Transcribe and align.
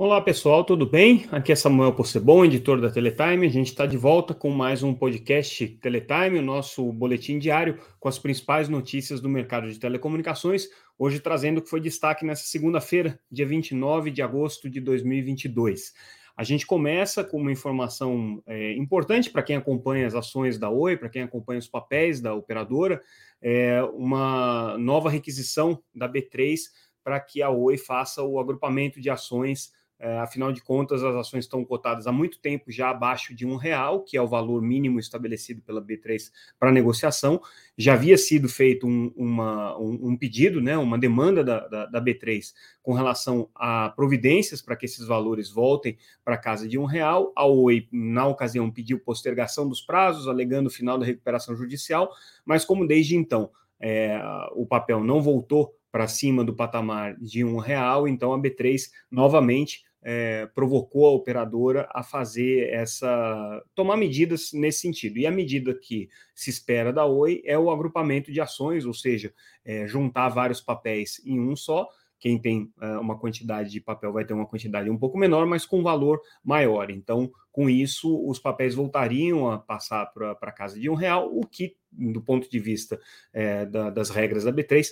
Olá 0.00 0.20
pessoal, 0.20 0.62
tudo 0.62 0.86
bem? 0.86 1.26
Aqui 1.32 1.50
é 1.50 1.56
Samuel 1.56 1.92
Possebon, 1.92 2.44
editor 2.44 2.80
da 2.80 2.88
Teletime. 2.88 3.48
A 3.48 3.50
gente 3.50 3.66
está 3.66 3.84
de 3.84 3.96
volta 3.96 4.32
com 4.32 4.48
mais 4.48 4.80
um 4.84 4.94
podcast 4.94 5.66
Teletime, 5.66 6.38
o 6.38 6.42
nosso 6.42 6.92
boletim 6.92 7.36
diário 7.36 7.76
com 7.98 8.08
as 8.08 8.16
principais 8.16 8.68
notícias 8.68 9.20
do 9.20 9.28
mercado 9.28 9.68
de 9.68 9.76
telecomunicações. 9.76 10.68
Hoje 10.96 11.18
trazendo 11.18 11.58
o 11.58 11.62
que 11.62 11.68
foi 11.68 11.80
destaque 11.80 12.24
nessa 12.24 12.44
segunda-feira, 12.44 13.18
dia 13.28 13.44
29 13.44 14.12
de 14.12 14.22
agosto 14.22 14.70
de 14.70 14.80
2022. 14.80 15.92
A 16.36 16.44
gente 16.44 16.64
começa 16.64 17.24
com 17.24 17.38
uma 17.38 17.50
informação 17.50 18.40
é, 18.46 18.74
importante 18.74 19.30
para 19.30 19.42
quem 19.42 19.56
acompanha 19.56 20.06
as 20.06 20.14
ações 20.14 20.60
da 20.60 20.70
Oi, 20.70 20.96
para 20.96 21.08
quem 21.08 21.22
acompanha 21.22 21.58
os 21.58 21.66
papéis 21.66 22.20
da 22.20 22.32
operadora, 22.34 23.02
é 23.42 23.82
uma 23.94 24.78
nova 24.78 25.10
requisição 25.10 25.82
da 25.92 26.08
B3 26.08 26.60
para 27.02 27.18
que 27.18 27.42
a 27.42 27.50
Oi 27.50 27.76
faça 27.76 28.22
o 28.22 28.38
agrupamento 28.38 29.00
de 29.00 29.10
ações 29.10 29.76
é, 30.00 30.18
afinal 30.18 30.52
de 30.52 30.62
contas, 30.62 31.02
as 31.02 31.16
ações 31.16 31.44
estão 31.44 31.64
cotadas 31.64 32.06
há 32.06 32.12
muito 32.12 32.38
tempo 32.38 32.70
já 32.70 32.90
abaixo 32.90 33.34
de 33.34 33.44
um 33.44 33.56
real, 33.56 34.02
que 34.04 34.16
é 34.16 34.22
o 34.22 34.28
valor 34.28 34.62
mínimo 34.62 35.00
estabelecido 35.00 35.60
pela 35.60 35.82
B3 35.82 36.30
para 36.56 36.70
negociação. 36.70 37.40
Já 37.76 37.94
havia 37.94 38.16
sido 38.16 38.48
feito 38.48 38.86
um, 38.86 39.12
uma, 39.16 39.76
um, 39.76 40.10
um 40.10 40.16
pedido, 40.16 40.60
né, 40.60 40.78
uma 40.78 40.96
demanda 40.96 41.42
da, 41.42 41.66
da, 41.66 41.86
da, 41.86 42.00
B3 42.00 42.52
com 42.80 42.92
relação 42.92 43.50
a 43.56 43.88
providências 43.90 44.62
para 44.62 44.76
que 44.76 44.86
esses 44.86 45.04
valores 45.04 45.50
voltem 45.50 45.98
para 46.24 46.38
casa 46.38 46.68
de 46.68 46.78
um 46.78 46.84
real. 46.84 47.32
A 47.34 47.44
Oi, 47.44 47.88
na 47.90 48.24
ocasião, 48.24 48.70
pediu 48.70 49.00
postergação 49.00 49.68
dos 49.68 49.80
prazos, 49.80 50.28
alegando 50.28 50.68
o 50.68 50.72
final 50.72 50.96
da 50.96 51.04
recuperação 51.04 51.56
judicial, 51.56 52.12
mas 52.44 52.64
como 52.64 52.86
desde 52.86 53.16
então 53.16 53.50
é, 53.80 54.20
o 54.52 54.64
papel 54.64 55.02
não 55.02 55.20
voltou 55.20 55.74
para 55.90 56.06
cima 56.06 56.44
do 56.44 56.54
patamar 56.54 57.16
de 57.18 57.44
um 57.44 57.56
real, 57.56 58.06
então 58.06 58.32
a 58.32 58.38
B3 58.38 58.82
novamente 59.10 59.87
é, 60.02 60.46
provocou 60.54 61.06
a 61.06 61.10
operadora 61.10 61.88
a 61.92 62.02
fazer 62.02 62.68
essa. 62.72 63.62
tomar 63.74 63.96
medidas 63.96 64.52
nesse 64.52 64.80
sentido. 64.80 65.18
E 65.18 65.26
a 65.26 65.30
medida 65.30 65.74
que 65.74 66.08
se 66.34 66.50
espera 66.50 66.92
da 66.92 67.04
Oi 67.04 67.42
é 67.44 67.58
o 67.58 67.70
agrupamento 67.70 68.32
de 68.32 68.40
ações, 68.40 68.84
ou 68.84 68.94
seja, 68.94 69.32
é, 69.64 69.86
juntar 69.86 70.28
vários 70.28 70.60
papéis 70.60 71.20
em 71.24 71.40
um 71.40 71.56
só. 71.56 71.88
Quem 72.18 72.36
tem 72.36 72.72
uh, 72.82 73.00
uma 73.00 73.16
quantidade 73.16 73.70
de 73.70 73.80
papel 73.80 74.12
vai 74.12 74.24
ter 74.24 74.34
uma 74.34 74.46
quantidade 74.46 74.90
um 74.90 74.98
pouco 74.98 75.16
menor, 75.16 75.46
mas 75.46 75.64
com 75.64 75.84
valor 75.84 76.20
maior. 76.42 76.90
Então, 76.90 77.30
com 77.52 77.70
isso, 77.70 78.24
os 78.28 78.40
papéis 78.40 78.74
voltariam 78.74 79.48
a 79.48 79.58
passar 79.58 80.06
para 80.06 80.32
a 80.32 80.52
casa 80.52 80.78
de 80.80 80.90
um 80.90 80.94
real, 80.94 81.30
o 81.32 81.46
que, 81.46 81.76
do 81.92 82.20
ponto 82.20 82.50
de 82.50 82.58
vista 82.58 83.00
é, 83.32 83.64
da, 83.66 83.90
das 83.90 84.10
regras 84.10 84.42
da 84.42 84.52
B3, 84.52 84.88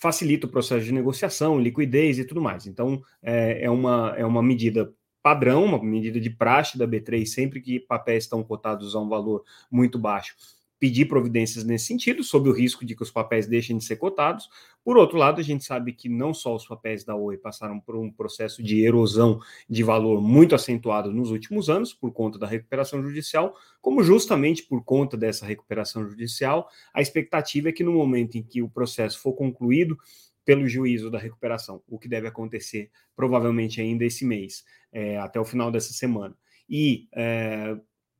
facilita 0.00 0.46
o 0.46 0.50
processo 0.50 0.84
de 0.84 0.92
negociação, 0.92 1.60
liquidez 1.60 2.18
e 2.18 2.24
tudo 2.24 2.40
mais. 2.40 2.66
Então, 2.66 3.02
é, 3.22 3.64
é, 3.64 3.70
uma, 3.70 4.14
é 4.16 4.24
uma 4.24 4.42
medida 4.42 4.92
padrão, 5.22 5.64
uma 5.64 5.82
medida 5.82 6.20
de 6.20 6.30
praxe 6.30 6.78
da 6.78 6.86
B3, 6.86 7.26
sempre 7.26 7.60
que 7.60 7.80
papéis 7.80 8.24
estão 8.24 8.44
cotados 8.44 8.94
a 8.94 9.00
um 9.00 9.08
valor 9.08 9.42
muito 9.70 9.98
baixo, 9.98 10.36
pedir 10.78 11.06
providências 11.06 11.64
nesse 11.64 11.86
sentido, 11.86 12.22
sob 12.22 12.48
o 12.48 12.52
risco 12.52 12.84
de 12.84 12.94
que 12.94 13.02
os 13.02 13.10
papéis 13.10 13.46
deixem 13.46 13.78
de 13.78 13.84
ser 13.84 13.96
cotados. 13.96 14.48
Por 14.84 14.96
outro 14.96 15.16
lado, 15.16 15.40
a 15.40 15.44
gente 15.44 15.64
sabe 15.64 15.92
que 15.92 16.08
não 16.08 16.34
só 16.34 16.54
os 16.54 16.66
papéis 16.66 17.04
da 17.04 17.16
Oi 17.16 17.36
passaram 17.38 17.80
por 17.80 17.96
um 17.96 18.10
processo 18.10 18.62
de 18.62 18.84
erosão 18.84 19.40
de 19.68 19.82
valor 19.82 20.20
muito 20.20 20.54
acentuado 20.54 21.12
nos 21.12 21.30
últimos 21.30 21.70
anos, 21.70 21.94
por 21.94 22.12
conta 22.12 22.38
da 22.38 22.46
recuperação 22.46 23.02
judicial, 23.02 23.54
como 23.80 24.02
justamente 24.02 24.62
por 24.62 24.84
conta 24.84 25.16
dessa 25.16 25.46
recuperação 25.46 26.08
judicial, 26.08 26.68
a 26.92 27.00
expectativa 27.00 27.70
é 27.70 27.72
que 27.72 27.82
no 27.82 27.92
momento 27.92 28.36
em 28.36 28.42
que 28.42 28.62
o 28.62 28.68
processo 28.68 29.18
for 29.20 29.32
concluído, 29.32 29.96
pelo 30.44 30.68
juízo 30.68 31.10
da 31.10 31.18
recuperação, 31.18 31.82
o 31.88 31.98
que 31.98 32.08
deve 32.08 32.28
acontecer 32.28 32.88
provavelmente 33.16 33.80
ainda 33.80 34.04
esse 34.04 34.24
mês, 34.24 34.64
é, 34.92 35.18
até 35.18 35.40
o 35.40 35.44
final 35.44 35.72
dessa 35.72 35.92
semana. 35.92 36.36
E 36.68 37.08
é, 37.12 37.76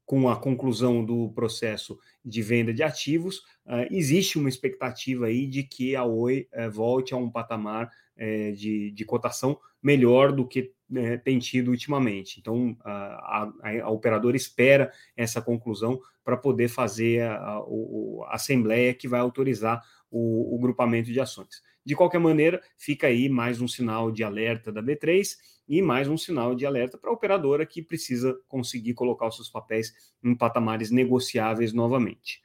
com 0.07 0.29
a 0.29 0.37
conclusão 0.37 1.05
do 1.05 1.31
processo 1.31 1.99
de 2.25 2.41
venda 2.41 2.73
de 2.73 2.83
ativos, 2.83 3.39
uh, 3.67 3.87
existe 3.91 4.39
uma 4.39 4.49
expectativa 4.49 5.27
aí 5.27 5.47
de 5.49 5.65
que 5.65 5.97
a 5.97 6.05
Oi 6.05 6.49
uh, 6.55 6.71
volte 6.71 7.13
a 7.13 7.17
um 7.17 7.29
patamar 7.29 7.91
uh, 8.17 8.53
de, 8.55 8.93
de, 8.93 9.05
cotação 9.05 9.59
melhor 9.83 10.31
do 10.31 10.47
que 10.47 10.73
né, 10.89 11.17
tem 11.17 11.41
tido 11.41 11.73
ultimamente. 11.73 12.39
Então, 12.39 12.77
a, 12.85 13.51
a, 13.63 13.83
a, 13.83 13.91
operadora 13.91 14.37
espera 14.37 14.93
essa 15.17 15.43
conclusão 15.43 16.01
para 16.25 16.37
poder 16.37 16.69
fazer 16.69 17.23
a, 17.23 17.35
a, 17.35 17.59
a, 17.59 18.35
assembleia 18.35 18.95
que 18.95 19.09
vai 19.09 19.19
autorizar 19.19 19.83
o, 20.09 20.55
o 20.55 20.59
grupamento 20.59 21.13
de 21.13 21.21
ações. 21.21 21.63
De 21.87 21.95
qualquer 21.95 22.19
maneira, 22.19 22.61
fica 22.77 23.07
aí 23.07 23.29
mais 23.29 23.61
um 23.61 23.69
sinal 23.69 24.11
de 24.11 24.25
alerta 24.25 24.73
da 24.73 24.83
B3 24.83 25.37
e 25.69 25.81
mais 25.81 26.09
um 26.09 26.17
sinal 26.17 26.53
de 26.53 26.67
alerta 26.67 26.99
para 26.99 27.11
a 27.11 27.13
operadora 27.13 27.65
que 27.65 27.81
precisa 27.81 28.37
conseguir 28.49 28.93
colocar 28.93 29.29
os 29.29 29.37
seus 29.37 29.49
papéis 29.49 29.95
em 30.21 30.35
patamares 30.35 30.91
negociáveis 30.91 31.73
novamente. 31.73 32.43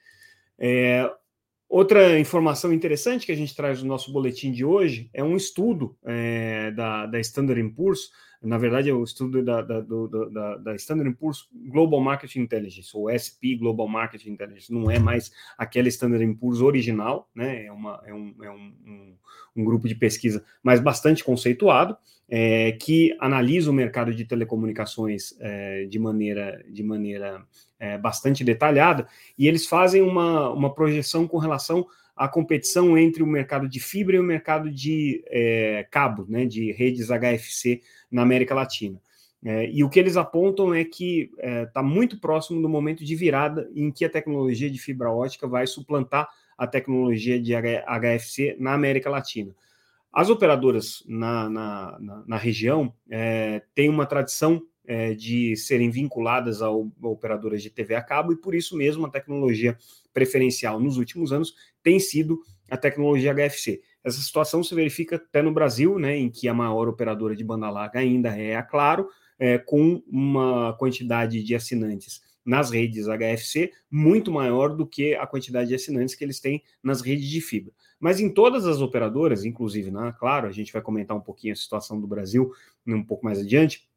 É, 0.59 1.11
outra 1.71 2.19
informação 2.19 2.73
interessante 2.73 3.25
que 3.25 3.31
a 3.31 3.35
gente 3.35 3.55
traz 3.55 3.81
no 3.81 3.87
nosso 3.87 4.11
boletim 4.11 4.51
de 4.51 4.65
hoje 4.65 5.09
é 5.13 5.23
um 5.23 5.35
estudo 5.35 5.95
é, 6.05 6.71
da, 6.71 7.05
da 7.05 7.19
Standard 7.19 7.69
Poor's 7.69 8.11
na 8.41 8.57
verdade, 8.57 8.89
é 8.89 8.93
o 8.93 9.03
estudo 9.03 9.43
da, 9.43 9.61
da, 9.61 9.81
do, 9.81 10.07
da, 10.31 10.57
da 10.57 10.75
Standard 10.75 11.15
Poor's 11.15 11.47
Global 11.53 12.01
Market 12.01 12.35
Intelligence, 12.35 12.89
ou 12.91 13.07
SP 13.13 13.53
Global 13.55 13.87
Market 13.87 14.25
Intelligence, 14.25 14.73
não 14.73 14.89
é 14.89 14.97
mais 14.97 15.31
aquela 15.55 15.87
Standard 15.87 16.33
Poor's 16.35 16.59
original, 16.59 17.29
né? 17.35 17.67
É, 17.67 17.71
uma, 17.71 18.01
é, 18.03 18.11
um, 18.11 18.35
é 18.41 18.49
um, 18.49 18.73
um, 18.83 19.15
um 19.57 19.63
grupo 19.63 19.87
de 19.87 19.93
pesquisa, 19.93 20.43
mas 20.63 20.79
bastante 20.79 21.23
conceituado, 21.23 21.95
é, 22.33 22.71
que 22.71 23.13
analisa 23.19 23.69
o 23.69 23.73
mercado 23.73 24.13
de 24.15 24.23
telecomunicações 24.23 25.35
é, 25.41 25.83
de 25.83 25.99
maneira, 25.99 26.63
de 26.69 26.81
maneira 26.81 27.45
é, 27.77 27.97
bastante 27.97 28.41
detalhada, 28.41 29.05
e 29.37 29.49
eles 29.49 29.65
fazem 29.65 30.01
uma, 30.01 30.49
uma 30.49 30.73
projeção 30.73 31.27
com 31.27 31.37
relação 31.37 31.85
a 32.15 32.27
competição 32.27 32.97
entre 32.97 33.21
o 33.21 33.27
mercado 33.27 33.67
de 33.67 33.79
fibra 33.79 34.15
e 34.15 34.19
o 34.19 34.23
mercado 34.23 34.71
de 34.71 35.23
é, 35.27 35.85
cabo, 35.91 36.25
né, 36.29 36.45
de 36.45 36.71
redes 36.71 37.07
HFC 37.07 37.81
na 38.09 38.21
América 38.21 38.55
Latina. 38.55 39.01
É, 39.43 39.69
e 39.69 39.83
o 39.83 39.89
que 39.89 39.99
eles 39.99 40.15
apontam 40.15 40.73
é 40.73 40.85
que 40.85 41.31
está 41.65 41.79
é, 41.79 41.83
muito 41.83 42.19
próximo 42.19 42.61
do 42.61 42.69
momento 42.69 43.03
de 43.03 43.15
virada 43.15 43.69
em 43.75 43.91
que 43.91 44.05
a 44.05 44.09
tecnologia 44.09 44.69
de 44.69 44.77
fibra 44.77 45.11
ótica 45.11 45.47
vai 45.47 45.65
suplantar 45.65 46.29
a 46.55 46.67
tecnologia 46.67 47.41
de 47.41 47.53
HFC 47.55 48.55
na 48.59 48.73
América 48.73 49.09
Latina. 49.09 49.53
As 50.13 50.29
operadoras 50.29 51.03
na, 51.07 51.49
na, 51.49 51.97
na, 51.99 52.23
na 52.27 52.37
região 52.37 52.93
é, 53.09 53.63
têm 53.73 53.89
uma 53.89 54.05
tradição 54.05 54.61
é, 54.85 55.13
de 55.13 55.55
serem 55.55 55.89
vinculadas 55.89 56.61
a, 56.61 56.69
operadoras 56.69 57.61
de 57.63 57.69
TV 57.69 57.95
a 57.95 58.01
cabo, 58.01 58.33
e 58.33 58.35
por 58.35 58.53
isso 58.53 58.75
mesmo 58.75 59.05
a 59.05 59.09
tecnologia 59.09 59.77
preferencial 60.13 60.79
nos 60.79 60.97
últimos 60.97 61.31
anos 61.31 61.53
tem 61.81 61.99
sido 61.99 62.41
a 62.69 62.77
tecnologia 62.77 63.33
HFC. 63.33 63.81
Essa 64.03 64.19
situação 64.19 64.63
se 64.63 64.73
verifica 64.75 65.15
até 65.15 65.41
no 65.41 65.53
Brasil, 65.53 65.97
né, 65.97 66.17
em 66.17 66.29
que 66.29 66.47
a 66.47 66.53
maior 66.53 66.89
operadora 66.89 67.35
de 67.35 67.43
banda 67.43 67.69
larga 67.69 67.99
ainda 67.99 68.35
é 68.35 68.55
a 68.55 68.63
Claro, 68.63 69.07
é, 69.39 69.57
com 69.57 70.03
uma 70.07 70.73
quantidade 70.77 71.41
de 71.43 71.55
assinantes 71.55 72.21
nas 72.45 72.71
redes 72.71 73.05
HFC 73.05 73.71
muito 73.89 74.31
maior 74.31 74.75
do 74.75 74.85
que 74.85 75.13
a 75.15 75.27
quantidade 75.27 75.69
de 75.69 75.75
assinantes 75.75 76.15
que 76.15 76.23
eles 76.23 76.39
têm 76.39 76.63
nas 76.81 77.01
redes 77.01 77.29
de 77.29 77.39
fibra. 77.39 77.71
Mas 78.01 78.19
em 78.19 78.29
todas 78.29 78.65
as 78.65 78.81
operadoras, 78.81 79.45
inclusive 79.45 79.91
na 79.91 80.11
Claro, 80.11 80.47
a 80.47 80.51
gente 80.51 80.73
vai 80.73 80.81
comentar 80.81 81.15
um 81.15 81.21
pouquinho 81.21 81.53
a 81.53 81.55
situação 81.55 82.01
do 82.01 82.07
Brasil 82.07 82.51
um 82.85 83.03
pouco 83.03 83.23
mais 83.23 83.39
adiante, 83.39 83.87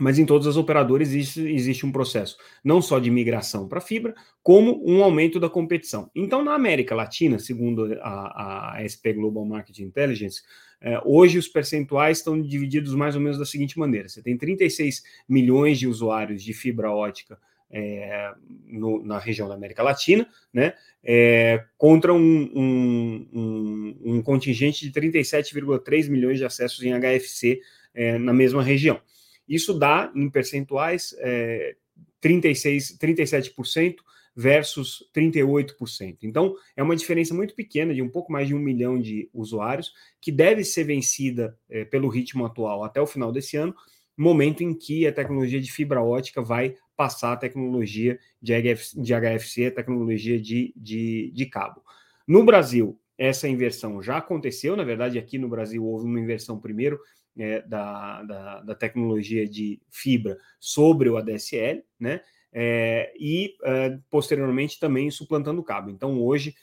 mas 0.00 0.18
em 0.18 0.24
todas 0.24 0.46
as 0.46 0.56
operadoras 0.56 1.08
existe, 1.08 1.40
existe 1.40 1.84
um 1.84 1.92
processo 1.92 2.36
não 2.64 2.80
só 2.80 2.98
de 2.98 3.10
migração 3.10 3.68
para 3.68 3.80
fibra, 3.80 4.14
como 4.42 4.82
um 4.88 5.02
aumento 5.02 5.38
da 5.38 5.50
competição. 5.50 6.10
Então, 6.14 6.42
na 6.42 6.54
América 6.54 6.94
Latina, 6.94 7.38
segundo 7.38 7.98
a, 8.00 8.76
a 8.76 8.88
SP 8.88 9.12
Global 9.12 9.44
Market 9.44 9.80
Intelligence, 9.80 10.42
é, 10.80 11.00
hoje 11.04 11.38
os 11.38 11.46
percentuais 11.46 12.18
estão 12.18 12.40
divididos 12.40 12.94
mais 12.94 13.14
ou 13.14 13.20
menos 13.20 13.38
da 13.38 13.44
seguinte 13.44 13.78
maneira: 13.78 14.08
você 14.08 14.22
tem 14.22 14.36
36 14.36 15.02
milhões 15.28 15.78
de 15.78 15.86
usuários 15.86 16.42
de 16.42 16.52
fibra 16.52 16.90
ótica 16.90 17.38
é, 17.72 18.34
no, 18.66 19.02
na 19.02 19.18
região 19.18 19.48
da 19.48 19.54
América 19.54 19.82
Latina, 19.82 20.28
né, 20.52 20.74
é, 21.02 21.64
contra 21.78 22.12
um, 22.12 22.18
um, 22.54 23.28
um, 23.32 23.98
um, 24.04 24.22
contingente 24.22 24.88
de 24.88 25.00
37,3 25.00 26.08
milhões 26.10 26.38
de 26.38 26.44
acessos 26.44 26.82
em 26.82 26.92
HFC 26.92 27.60
é, 27.94 28.18
na 28.18 28.32
mesma 28.32 28.62
região. 28.62 29.00
Isso 29.48 29.72
dá, 29.74 30.12
em 30.14 30.28
percentuais, 30.30 31.14
é, 31.18 31.74
36, 32.20 32.98
37% 32.98 33.96
versus 34.34 35.04
38%. 35.14 36.18
Então, 36.22 36.54
é 36.76 36.82
uma 36.82 36.96
diferença 36.96 37.34
muito 37.34 37.54
pequena, 37.54 37.94
de 37.94 38.00
um 38.00 38.08
pouco 38.08 38.32
mais 38.32 38.48
de 38.48 38.54
um 38.54 38.58
milhão 38.58 39.00
de 39.00 39.28
usuários, 39.32 39.92
que 40.20 40.32
deve 40.32 40.64
ser 40.64 40.84
vencida 40.84 41.58
é, 41.68 41.84
pelo 41.84 42.08
ritmo 42.08 42.46
atual 42.46 42.84
até 42.84 43.00
o 43.00 43.06
final 43.06 43.30
desse 43.30 43.56
ano, 43.56 43.74
momento 44.16 44.62
em 44.62 44.74
que 44.74 45.06
a 45.06 45.12
tecnologia 45.12 45.60
de 45.60 45.72
fibra 45.72 46.02
ótica 46.02 46.42
vai 46.42 46.76
passar 46.96 47.32
a 47.32 47.36
tecnologia 47.36 48.18
de, 48.40 48.52
HFC, 48.54 49.66
a 49.66 49.70
tecnologia 49.70 50.40
de, 50.40 50.72
de, 50.76 51.30
de 51.34 51.46
cabo. 51.46 51.82
No 52.26 52.44
Brasil, 52.44 52.98
essa 53.16 53.48
inversão 53.48 54.02
já 54.02 54.18
aconteceu, 54.18 54.76
na 54.76 54.84
verdade, 54.84 55.18
aqui 55.18 55.38
no 55.38 55.48
Brasil 55.48 55.84
houve 55.84 56.06
uma 56.06 56.20
inversão 56.20 56.58
primeiro 56.58 57.00
é, 57.38 57.62
da, 57.62 58.22
da, 58.22 58.60
da, 58.60 58.74
tecnologia 58.74 59.48
de 59.48 59.80
fibra 59.90 60.36
sobre 60.60 61.08
o 61.08 61.16
ADSL, 61.16 61.82
né? 61.98 62.20
É, 62.52 63.12
e 63.18 63.54
é, 63.64 63.98
posteriormente 64.10 64.78
também 64.78 65.10
suplantando 65.10 65.60
o 65.60 65.64
cabo. 65.64 65.88
Então, 65.88 66.20
hoje, 66.22 66.54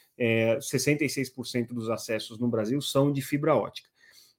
66% 0.60 1.70
dos 1.70 1.90
acessos 1.90 2.38
no 2.38 2.48
Brasil 2.48 2.80
são 2.82 3.12
de 3.12 3.22
fibra 3.22 3.56
ótica. 3.56 3.90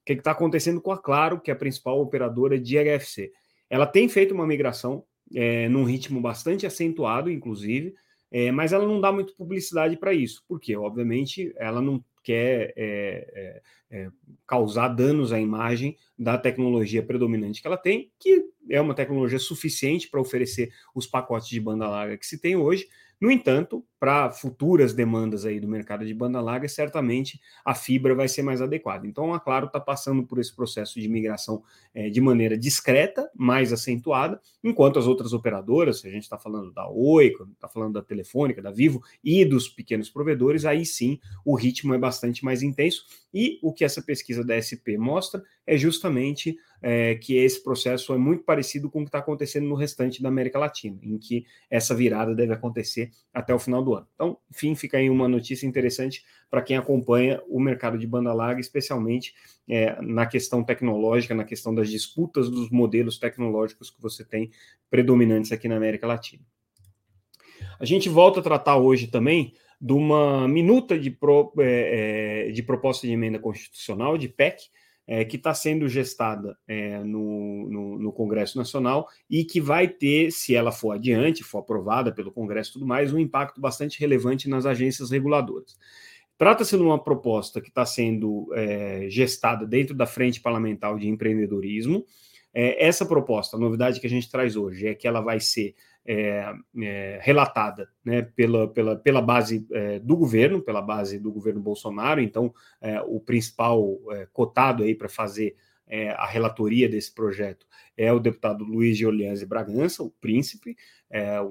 O 0.01 0.05
que 0.05 0.13
está 0.13 0.31
acontecendo 0.31 0.81
com 0.81 0.91
a 0.91 0.97
Claro, 0.97 1.39
que 1.39 1.51
é 1.51 1.53
a 1.53 1.57
principal 1.57 1.99
operadora 2.01 2.59
de 2.59 2.75
HFC? 2.77 3.31
Ela 3.69 3.85
tem 3.85 4.09
feito 4.09 4.33
uma 4.33 4.47
migração 4.47 5.05
é, 5.33 5.69
num 5.69 5.83
ritmo 5.83 6.19
bastante 6.19 6.65
acentuado, 6.65 7.29
inclusive, 7.29 7.93
é, 8.31 8.51
mas 8.51 8.73
ela 8.73 8.87
não 8.87 8.99
dá 8.99 9.11
muito 9.11 9.35
publicidade 9.35 9.97
para 9.97 10.13
isso, 10.13 10.43
porque, 10.47 10.75
obviamente, 10.75 11.53
ela 11.57 11.81
não 11.81 12.03
quer 12.23 12.73
é, 12.75 12.81
é, 13.35 13.61
é, 13.91 14.09
causar 14.47 14.89
danos 14.89 15.33
à 15.33 15.39
imagem 15.39 15.97
da 16.17 16.37
tecnologia 16.37 17.03
predominante 17.03 17.61
que 17.61 17.67
ela 17.67 17.77
tem, 17.77 18.11
que 18.19 18.45
é 18.69 18.79
uma 18.79 18.93
tecnologia 18.93 19.39
suficiente 19.39 20.09
para 20.09 20.21
oferecer 20.21 20.71
os 20.95 21.07
pacotes 21.07 21.49
de 21.49 21.59
banda 21.59 21.87
larga 21.89 22.17
que 22.17 22.25
se 22.25 22.39
tem 22.39 22.55
hoje, 22.55 22.87
no 23.19 23.29
entanto, 23.29 23.85
para 24.01 24.31
futuras 24.31 24.95
demandas 24.95 25.45
aí 25.45 25.59
do 25.59 25.67
mercado 25.67 26.03
de 26.03 26.11
banda 26.11 26.41
larga, 26.41 26.67
certamente 26.67 27.39
a 27.63 27.75
fibra 27.75 28.15
vai 28.15 28.27
ser 28.27 28.41
mais 28.41 28.59
adequada. 28.59 29.05
Então, 29.05 29.31
a 29.31 29.39
Claro 29.39 29.67
está 29.67 29.79
passando 29.79 30.23
por 30.23 30.39
esse 30.39 30.55
processo 30.55 30.99
de 30.99 31.07
migração 31.07 31.61
é, 31.93 32.09
de 32.09 32.19
maneira 32.19 32.57
discreta, 32.57 33.29
mais 33.35 33.71
acentuada, 33.71 34.41
enquanto 34.63 34.97
as 34.97 35.05
outras 35.05 35.33
operadoras, 35.33 36.03
a 36.03 36.09
gente 36.09 36.23
está 36.23 36.35
falando 36.35 36.73
da 36.73 36.89
Oi, 36.89 37.31
está 37.53 37.67
falando 37.67 37.93
da 37.93 38.01
Telefônica, 38.01 38.59
da 38.59 38.71
Vivo 38.71 39.03
e 39.23 39.45
dos 39.45 39.69
pequenos 39.69 40.09
provedores, 40.09 40.65
aí 40.65 40.83
sim 40.83 41.19
o 41.45 41.53
ritmo 41.53 41.93
é 41.93 41.99
bastante 41.99 42.43
mais 42.43 42.63
intenso. 42.63 43.05
E 43.31 43.59
o 43.61 43.71
que 43.71 43.85
essa 43.85 44.01
pesquisa 44.01 44.43
da 44.43 44.59
SP 44.59 44.97
mostra 44.97 45.43
é 45.65 45.77
justamente 45.77 46.57
é, 46.81 47.15
que 47.15 47.35
esse 47.35 47.63
processo 47.63 48.13
é 48.13 48.17
muito 48.17 48.43
parecido 48.43 48.89
com 48.89 48.99
o 48.99 49.03
que 49.03 49.09
está 49.09 49.19
acontecendo 49.19 49.67
no 49.67 49.75
restante 49.75 50.21
da 50.21 50.29
América 50.29 50.57
Latina, 50.57 50.99
em 51.03 51.17
que 51.17 51.45
essa 51.69 51.93
virada 51.93 52.33
deve 52.33 52.53
acontecer 52.53 53.11
até 53.33 53.53
o 53.53 53.59
final 53.59 53.83
do 53.83 53.90
ano. 53.95 54.07
Então, 54.13 54.37
enfim, 54.49 54.75
fica 54.75 54.97
aí 54.97 55.09
uma 55.09 55.27
notícia 55.27 55.65
interessante 55.65 56.23
para 56.49 56.61
quem 56.61 56.77
acompanha 56.77 57.41
o 57.47 57.59
mercado 57.59 57.97
de 57.97 58.05
banda 58.05 58.33
larga, 58.33 58.59
especialmente 58.59 59.33
é, 59.67 60.01
na 60.01 60.25
questão 60.25 60.63
tecnológica, 60.63 61.33
na 61.33 61.43
questão 61.43 61.73
das 61.73 61.89
disputas 61.89 62.49
dos 62.49 62.69
modelos 62.69 63.17
tecnológicos 63.17 63.89
que 63.89 64.01
você 64.01 64.23
tem 64.23 64.51
predominantes 64.89 65.51
aqui 65.51 65.67
na 65.67 65.77
América 65.77 66.07
Latina. 66.07 66.43
A 67.79 67.85
gente 67.85 68.09
volta 68.09 68.39
a 68.39 68.43
tratar 68.43 68.77
hoje 68.77 69.07
também 69.07 69.53
de 69.79 69.93
uma 69.93 70.47
minuta 70.47 70.99
de, 70.99 71.09
pro, 71.09 71.51
é, 71.59 72.47
é 72.47 72.51
de 72.51 72.61
proposta 72.61 73.07
de 73.07 73.13
emenda 73.13 73.39
constitucional, 73.39 74.17
de 74.17 74.27
PEC, 74.27 74.69
é, 75.07 75.25
que 75.25 75.35
está 75.35 75.53
sendo 75.53 75.87
gestada 75.87 76.57
é, 76.67 76.99
no, 77.03 77.69
no, 77.69 77.99
no, 77.99 78.13
Congresso 78.13 78.57
Nacional 78.57 79.07
e 79.29 79.43
que 79.43 79.59
vai 79.59 79.87
ter, 79.87 80.31
se 80.31 80.55
ela 80.55 80.71
for 80.71 80.91
adiante, 80.91 81.43
for 81.43 81.59
aprovada 81.59 82.13
pelo 82.13 82.31
Congresso 82.31 82.71
e 82.71 82.73
tudo 82.73 82.85
mais, 82.85 83.13
um 83.13 83.19
impacto 83.19 83.59
bastante 83.59 83.99
relevante 83.99 84.47
nas 84.47 84.65
agências 84.65 85.11
reguladoras. 85.11 85.77
Trata-se 86.37 86.75
de 86.75 86.81
uma 86.81 87.01
proposta 87.01 87.61
que 87.61 87.69
está 87.69 87.85
sendo 87.85 88.49
é, 88.53 89.07
gestada 89.09 89.65
dentro 89.65 89.95
da 89.95 90.07
Frente 90.07 90.41
Parlamentar 90.41 90.97
de 90.97 91.07
Empreendedorismo. 91.07 92.05
É, 92.53 92.85
essa 92.85 93.05
proposta, 93.05 93.55
a 93.55 93.59
novidade 93.59 93.99
que 93.99 94.07
a 94.07 94.09
gente 94.09 94.29
traz 94.29 94.55
hoje, 94.55 94.87
é 94.87 94.95
que 94.95 95.07
ela 95.07 95.21
vai 95.21 95.39
ser 95.39 95.75
é, 96.05 96.53
é, 96.81 97.19
relatada 97.21 97.89
né, 98.03 98.21
pela, 98.21 98.67
pela, 98.67 98.95
pela 98.95 99.21
base 99.21 99.67
é, 99.71 99.99
do 99.99 100.17
governo, 100.17 100.61
pela 100.61 100.81
base 100.81 101.19
do 101.19 101.31
governo 101.31 101.61
Bolsonaro. 101.61 102.21
Então, 102.21 102.53
é, 102.81 102.99
o 103.01 103.19
principal 103.19 103.97
é, 104.11 104.27
cotado 104.33 104.83
aí 104.83 104.95
para 104.95 105.09
fazer 105.09 105.55
é, 105.87 106.09
a 106.11 106.25
relatoria 106.25 106.87
desse 106.87 107.13
projeto 107.13 107.67
é 107.97 108.11
o 108.11 108.19
deputado 108.19 108.63
Luiz 108.63 108.97
de 108.97 109.45
Bragança, 109.45 110.01
o 110.01 110.09
príncipe, 110.09 110.75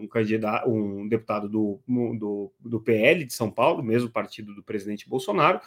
um, 0.00 0.08
candidato, 0.08 0.70
um 0.70 1.06
deputado 1.06 1.46
do, 1.46 1.78
do, 1.86 2.50
do 2.58 2.80
PL 2.80 3.24
de 3.24 3.34
São 3.34 3.50
Paulo, 3.50 3.82
mesmo 3.82 4.10
partido 4.10 4.54
do 4.54 4.62
presidente 4.62 5.06
Bolsonaro. 5.06 5.60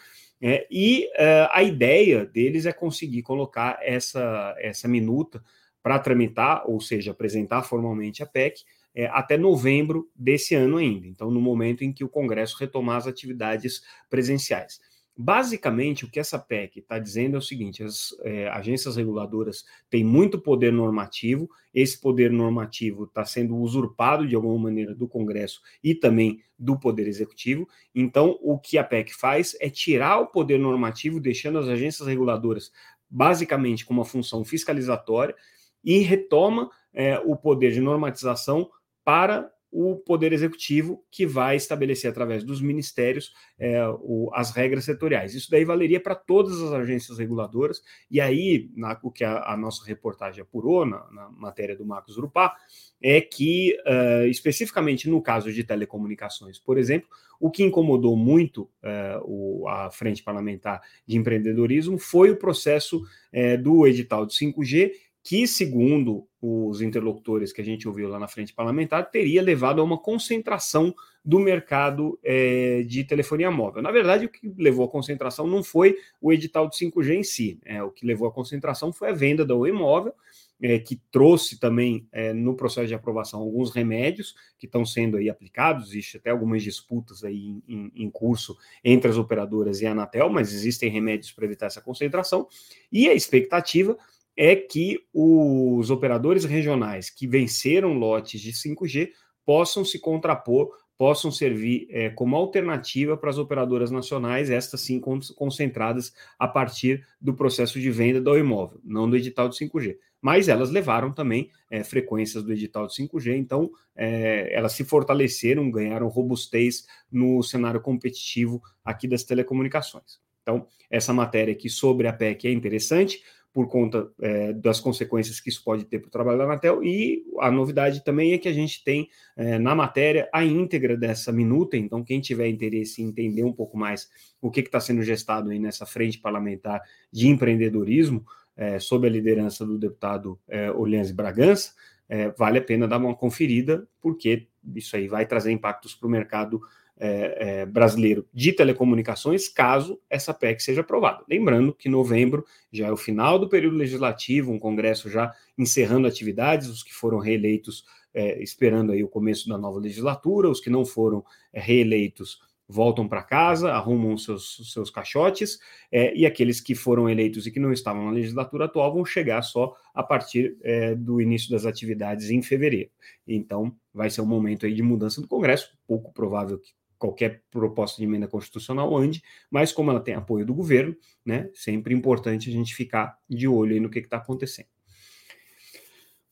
e 0.71 1.07
a 1.51 1.61
ideia 1.61 2.25
deles 2.25 2.65
é 2.65 2.73
conseguir 2.73 3.21
colocar 3.21 3.77
essa, 3.83 4.55
essa 4.57 4.87
minuta 4.87 5.43
para 5.83 5.99
tramitar, 5.99 6.63
ou 6.65 6.79
seja, 6.79 7.11
apresentar 7.11 7.61
formalmente 7.63 8.23
a 8.23 8.25
PEC, 8.25 8.63
é, 8.95 9.07
até 9.07 9.37
novembro 9.37 10.09
desse 10.15 10.55
ano 10.55 10.77
ainda. 10.77 11.05
Então, 11.05 11.29
no 11.29 11.41
momento 11.41 11.83
em 11.83 11.91
que 11.91 12.03
o 12.03 12.09
Congresso 12.09 12.57
retomar 12.57 12.97
as 12.97 13.07
atividades 13.07 13.83
presenciais. 14.09 14.79
Basicamente, 15.15 16.05
o 16.05 16.09
que 16.09 16.19
essa 16.19 16.39
PEC 16.39 16.79
está 16.79 16.97
dizendo 16.97 17.35
é 17.35 17.37
o 17.37 17.41
seguinte: 17.41 17.83
as 17.83 18.15
é, 18.21 18.47
agências 18.47 18.95
reguladoras 18.95 19.63
têm 19.87 20.03
muito 20.03 20.39
poder 20.39 20.73
normativo, 20.73 21.47
esse 21.71 21.99
poder 21.99 22.31
normativo 22.31 23.03
está 23.03 23.23
sendo 23.23 23.55
usurpado 23.55 24.27
de 24.27 24.35
alguma 24.35 24.57
maneira 24.57 24.95
do 24.95 25.07
Congresso 25.07 25.61
e 25.83 25.93
também 25.93 26.41
do 26.57 26.79
Poder 26.79 27.07
Executivo. 27.07 27.67
Então, 27.93 28.39
o 28.41 28.57
que 28.57 28.75
a 28.75 28.83
PEC 28.83 29.13
faz 29.13 29.55
é 29.59 29.69
tirar 29.69 30.19
o 30.19 30.27
poder 30.27 30.57
normativo, 30.57 31.19
deixando 31.19 31.59
as 31.59 31.67
agências 31.67 32.07
reguladoras 32.07 32.71
basicamente 33.07 33.85
com 33.85 33.93
uma 33.93 34.05
função 34.05 34.43
fiscalizatória 34.43 35.35
e 35.83 35.99
retoma 35.99 36.69
é, 36.93 37.19
o 37.19 37.35
poder 37.35 37.71
de 37.71 37.81
normatização 37.81 38.69
para 39.03 39.51
o 39.73 39.95
Poder 39.95 40.31
Executivo, 40.31 41.03
que 41.09 41.25
vai 41.25 41.55
estabelecer 41.55 42.11
através 42.11 42.43
dos 42.43 42.61
ministérios 42.61 43.33
é, 43.57 43.83
o, 44.01 44.29
as 44.31 44.51
regras 44.51 44.85
setoriais. 44.85 45.33
Isso 45.33 45.49
daí 45.49 45.65
valeria 45.65 45.99
para 45.99 46.13
todas 46.13 46.61
as 46.61 46.71
agências 46.71 47.17
reguladoras, 47.17 47.81
e 48.09 48.21
aí, 48.21 48.69
na, 48.75 48.97
o 49.01 49.09
que 49.09 49.23
a, 49.23 49.51
a, 49.51 49.57
nossa 49.57 49.83
reportagem 49.83 50.43
apurou 50.43 50.85
na, 50.85 51.03
na, 51.11 51.29
matéria 51.31 51.75
do 51.75 51.83
Marcos 51.83 52.17
Urupá, 52.17 52.55
é 53.01 53.19
que, 53.19 53.75
uh, 53.87 54.27
especificamente 54.27 55.09
no 55.09 55.19
caso 55.23 55.51
de 55.51 55.63
telecomunicações, 55.63 56.59
por 56.59 56.77
exemplo, 56.77 57.09
o 57.39 57.49
que 57.49 57.63
incomodou 57.63 58.15
muito 58.15 58.69
uh, 58.83 59.23
o, 59.23 59.67
a 59.67 59.89
Frente 59.89 60.21
Parlamentar 60.21 60.81
de 61.05 61.17
Empreendedorismo 61.17 61.97
foi 61.97 62.29
o 62.29 62.37
processo 62.37 63.01
uh, 63.01 63.61
do 63.61 63.87
edital 63.87 64.27
de 64.27 64.35
5G, 64.35 64.91
que, 65.23 65.47
segundo 65.47 66.27
os 66.41 66.81
interlocutores 66.81 67.53
que 67.53 67.61
a 67.61 67.63
gente 67.63 67.87
ouviu 67.87 68.09
lá 68.09 68.19
na 68.19 68.27
frente 68.27 68.53
parlamentar, 68.53 69.09
teria 69.09 69.41
levado 69.41 69.79
a 69.79 69.83
uma 69.83 69.97
concentração 69.97 70.93
do 71.23 71.39
mercado 71.39 72.19
é, 72.21 72.83
de 72.83 73.05
telefonia 73.05 73.49
móvel. 73.49 73.81
Na 73.81 73.91
verdade, 73.91 74.25
o 74.25 74.29
que 74.29 74.53
levou 74.57 74.85
à 74.85 74.89
concentração 74.89 75.47
não 75.47 75.63
foi 75.63 75.95
o 76.19 76.33
edital 76.33 76.67
de 76.67 76.75
5G 76.75 77.15
em 77.15 77.23
si, 77.23 77.57
é, 77.63 77.81
o 77.81 77.89
que 77.89 78.05
levou 78.05 78.27
à 78.27 78.31
concentração 78.31 78.91
foi 78.91 79.09
a 79.09 79.13
venda 79.13 79.45
da 79.45 79.55
Oi 79.55 79.71
Móvel, 79.71 80.13
é, 80.61 80.77
que 80.79 81.01
trouxe 81.09 81.57
também 81.57 82.07
é, 82.11 82.33
no 82.33 82.55
processo 82.55 82.87
de 82.87 82.93
aprovação 82.93 83.39
alguns 83.39 83.71
remédios 83.71 84.35
que 84.59 84.65
estão 84.65 84.85
sendo 84.85 85.15
aí 85.15 85.29
aplicados, 85.29 85.89
existe 85.89 86.17
até 86.17 86.29
algumas 86.29 86.61
disputas 86.61 87.23
aí 87.23 87.61
em, 87.67 87.91
em, 87.95 88.09
curso 88.09 88.57
entre 88.83 89.09
as 89.09 89.17
operadoras 89.17 89.81
e 89.81 89.85
a 89.85 89.91
Anatel, 89.91 90.29
mas 90.29 90.53
existem 90.53 90.89
remédios 90.89 91.31
para 91.31 91.45
evitar 91.45 91.67
essa 91.67 91.81
concentração, 91.81 92.47
e 92.91 93.07
a 93.07 93.13
expectativa 93.13 93.97
é 94.35 94.55
que 94.55 94.99
os 95.13 95.89
operadores 95.89 96.43
regionais 96.43 97.09
que 97.09 97.27
venceram 97.27 97.93
lotes 97.93 98.41
de 98.41 98.51
5G 98.51 99.11
possam 99.45 99.83
se 99.83 99.99
contrapor, 99.99 100.71
possam 100.97 101.31
servir 101.31 101.87
é, 101.89 102.09
como 102.09 102.35
alternativa 102.35 103.17
para 103.17 103.29
as 103.29 103.37
operadoras 103.37 103.91
nacionais, 103.91 104.49
estas 104.49 104.81
sim 104.81 105.01
concentradas 105.35 106.13
a 106.39 106.47
partir 106.47 107.05
do 107.19 107.33
processo 107.33 107.79
de 107.79 107.91
venda 107.91 108.21
do 108.21 108.37
imóvel, 108.37 108.79
não 108.83 109.09
do 109.09 109.17
edital 109.17 109.49
de 109.49 109.57
5G. 109.57 109.97
Mas 110.21 110.47
elas 110.47 110.69
levaram 110.69 111.11
também 111.11 111.51
é, 111.69 111.83
frequências 111.83 112.43
do 112.43 112.53
edital 112.53 112.87
de 112.87 112.93
5G, 112.93 113.35
então 113.35 113.69
é, 113.93 114.55
elas 114.55 114.71
se 114.71 114.85
fortaleceram, 114.85 115.69
ganharam 115.69 116.07
robustez 116.07 116.85
no 117.11 117.43
cenário 117.43 117.81
competitivo 117.81 118.61
aqui 118.85 119.05
das 119.05 119.23
telecomunicações. 119.23 120.21
Então, 120.41 120.67
essa 120.89 121.13
matéria 121.13 121.53
aqui 121.53 121.69
sobre 121.69 122.07
a 122.07 122.13
PEC 122.13 122.47
é 122.47 122.51
interessante, 122.51 123.21
por 123.53 123.67
conta 123.67 124.09
é, 124.19 124.51
das 124.51 124.79
consequências 124.79 125.39
que 125.39 125.47
isso 125.47 125.63
pode 125.63 125.85
ter 125.85 125.99
para 125.99 126.07
o 126.07 126.11
trabalho 126.11 126.39
da 126.39 126.45
Anatel. 126.45 126.83
E 126.83 127.23
a 127.39 127.51
novidade 127.51 128.03
também 128.03 128.33
é 128.33 128.37
que 128.39 128.49
a 128.49 128.53
gente 128.53 128.83
tem 128.83 129.07
é, 129.37 129.59
na 129.59 129.75
matéria 129.75 130.27
a 130.33 130.43
íntegra 130.43 130.97
dessa 130.97 131.31
minuta. 131.31 131.77
Então, 131.77 132.03
quem 132.03 132.19
tiver 132.19 132.47
interesse 132.47 133.01
em 133.03 133.09
entender 133.09 133.43
um 133.43 133.53
pouco 133.53 133.77
mais 133.77 134.09
o 134.41 134.49
que 134.49 134.61
está 134.61 134.79
sendo 134.79 135.03
gestado 135.03 135.51
aí 135.51 135.59
nessa 135.59 135.85
frente 135.85 136.17
parlamentar 136.17 136.81
de 137.11 137.27
empreendedorismo, 137.27 138.25
é, 138.57 138.79
sob 138.79 139.07
a 139.07 139.09
liderança 139.09 139.63
do 139.63 139.77
deputado 139.77 140.39
é, 140.49 140.71
Bragança, 141.13 141.73
é, 142.09 142.29
vale 142.31 142.57
a 142.57 142.61
pena 142.61 142.87
dar 142.87 142.97
uma 142.97 143.15
conferida, 143.15 143.87
porque 144.01 144.47
isso 144.75 144.95
aí 144.95 145.07
vai 145.07 145.25
trazer 145.25 145.51
impactos 145.51 145.93
para 145.93 146.07
o 146.07 146.11
mercado 146.11 146.59
é, 147.03 147.35
é, 147.37 147.65
brasileiro 147.65 148.25
de 148.33 148.53
telecomunicações, 148.53 149.49
caso 149.49 149.99
essa 150.09 150.33
PEC 150.33 150.63
seja 150.63 150.79
aprovada. 150.79 151.21
Lembrando 151.29 151.73
que 151.73 151.89
novembro 151.89 152.45
já 152.71 152.87
é 152.87 152.91
o 152.91 152.97
final 152.97 153.37
do 153.37 153.49
período 153.49 153.75
legislativo, 153.75 154.53
um 154.53 154.57
Congresso 154.57 155.09
já 155.09 155.33
encerrando 155.57 156.07
atividades, 156.07 156.69
os 156.69 156.81
que 156.81 156.93
foram 156.93 157.17
reeleitos 157.17 157.83
é, 158.13 158.41
esperando 158.41 158.93
aí 158.93 159.03
o 159.03 159.09
começo 159.09 159.49
da 159.49 159.57
nova 159.57 159.79
legislatura, 159.79 160.49
os 160.49 160.61
que 160.61 160.69
não 160.69 160.85
foram 160.85 161.25
é, 161.51 161.59
reeleitos 161.59 162.39
voltam 162.69 163.05
para 163.05 163.21
casa, 163.21 163.73
arrumam 163.73 164.17
seus, 164.17 164.71
seus 164.71 164.89
caixotes, 164.89 165.59
é, 165.91 166.15
e 166.15 166.25
aqueles 166.25 166.61
que 166.61 166.73
foram 166.73 167.09
eleitos 167.09 167.45
e 167.45 167.51
que 167.51 167.59
não 167.59 167.73
estavam 167.73 168.05
na 168.05 168.11
legislatura 168.11 168.65
atual 168.65 168.93
vão 168.93 169.03
chegar 169.03 169.41
só 169.41 169.75
a 169.93 170.01
partir 170.01 170.57
é, 170.63 170.95
do 170.95 171.19
início 171.19 171.51
das 171.51 171.65
atividades 171.65 172.29
em 172.29 172.41
fevereiro. 172.41 172.89
Então, 173.27 173.75
vai 173.93 174.09
ser 174.09 174.21
um 174.21 174.25
momento 174.25 174.65
aí 174.65 174.73
de 174.73 174.81
mudança 174.81 175.19
do 175.19 175.27
Congresso, 175.27 175.77
pouco 175.85 176.13
provável 176.13 176.57
que 176.57 176.71
qualquer 177.03 177.43
proposta 177.51 177.97
de 177.97 178.05
emenda 178.05 178.29
constitucional 178.29 178.95
ande, 178.95 179.21
mas 179.51 179.73
como 179.73 179.91
ela 179.91 179.99
tem 179.99 180.13
apoio 180.13 180.45
do 180.45 180.53
governo, 180.53 180.95
né, 181.25 181.49
sempre 181.53 181.93
importante 181.93 182.49
a 182.49 182.53
gente 182.53 182.73
ficar 182.73 183.17
de 183.29 183.45
olho 183.45 183.81
no 183.81 183.89
que 183.89 183.99
está 183.99 184.15
acontecendo. 184.15 184.67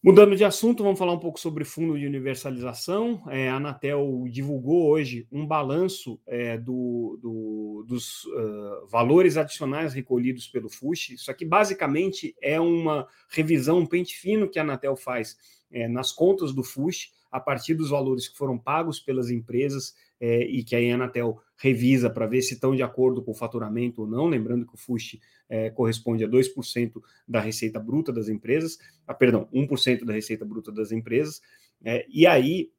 Mudando 0.01 0.35
de 0.35 0.45
assunto, 0.45 0.81
vamos 0.81 0.97
falar 0.97 1.11
um 1.11 1.19
pouco 1.19 1.39
sobre 1.39 1.65
fundo 1.65 1.99
de 1.99 2.07
universalização. 2.07 3.21
É, 3.27 3.49
a 3.49 3.57
Anatel 3.57 4.23
divulgou 4.31 4.87
hoje 4.89 5.27
um 5.31 5.45
balanço 5.45 6.19
é, 6.25 6.57
do, 6.57 7.19
do, 7.21 7.85
dos 7.87 8.23
uh, 8.23 8.87
valores 8.87 9.37
adicionais 9.37 9.93
recolhidos 9.93 10.47
pelo 10.47 10.69
FUSH. 10.69 11.11
Isso 11.11 11.29
aqui 11.29 11.45
basicamente 11.45 12.33
é 12.41 12.59
uma 12.59 13.07
revisão, 13.29 13.79
um 13.79 13.85
pente 13.85 14.15
fino 14.15 14.49
que 14.49 14.57
a 14.57 14.63
Anatel 14.63 14.95
faz 14.95 15.37
é, 15.69 15.87
nas 15.87 16.11
contas 16.11 16.51
do 16.51 16.63
FUSH, 16.63 17.11
a 17.31 17.39
partir 17.39 17.73
dos 17.73 17.89
valores 17.89 18.27
que 18.27 18.37
foram 18.37 18.57
pagos 18.57 18.99
pelas 18.99 19.29
empresas 19.29 19.95
é, 20.19 20.43
e 20.43 20.63
que 20.63 20.75
a 20.75 20.93
Anatel 20.93 21.41
revisa 21.57 22.09
para 22.09 22.27
ver 22.27 22.41
se 22.41 22.53
estão 22.53 22.75
de 22.75 22.83
acordo 22.83 23.23
com 23.23 23.31
o 23.31 23.35
faturamento 23.35 24.01
ou 24.01 24.07
não, 24.07 24.27
lembrando 24.27 24.67
que 24.67 24.75
o 24.75 24.77
FUST 24.77 25.19
é, 25.49 25.69
corresponde 25.69 26.23
a 26.23 26.27
2% 26.27 27.01
da 27.27 27.39
receita 27.39 27.79
bruta 27.79 28.11
das 28.11 28.29
empresas, 28.29 28.77
ah, 29.07 29.13
perdão, 29.13 29.47
1% 29.53 30.03
da 30.05 30.13
receita 30.13 30.45
bruta 30.45 30.71
das 30.71 30.91
empresas, 30.91 31.41
é, 31.83 32.05
e 32.09 32.27
aí 32.27 32.71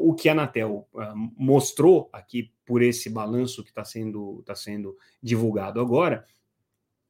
o 0.00 0.12
que 0.12 0.28
a 0.28 0.32
Anatel 0.32 0.86
é, 0.94 1.12
mostrou 1.14 2.10
aqui 2.12 2.52
por 2.66 2.82
esse 2.82 3.08
balanço 3.08 3.64
que 3.64 3.70
está 3.70 3.82
sendo, 3.82 4.42
tá 4.44 4.54
sendo 4.54 4.94
divulgado 5.22 5.80
agora, 5.80 6.26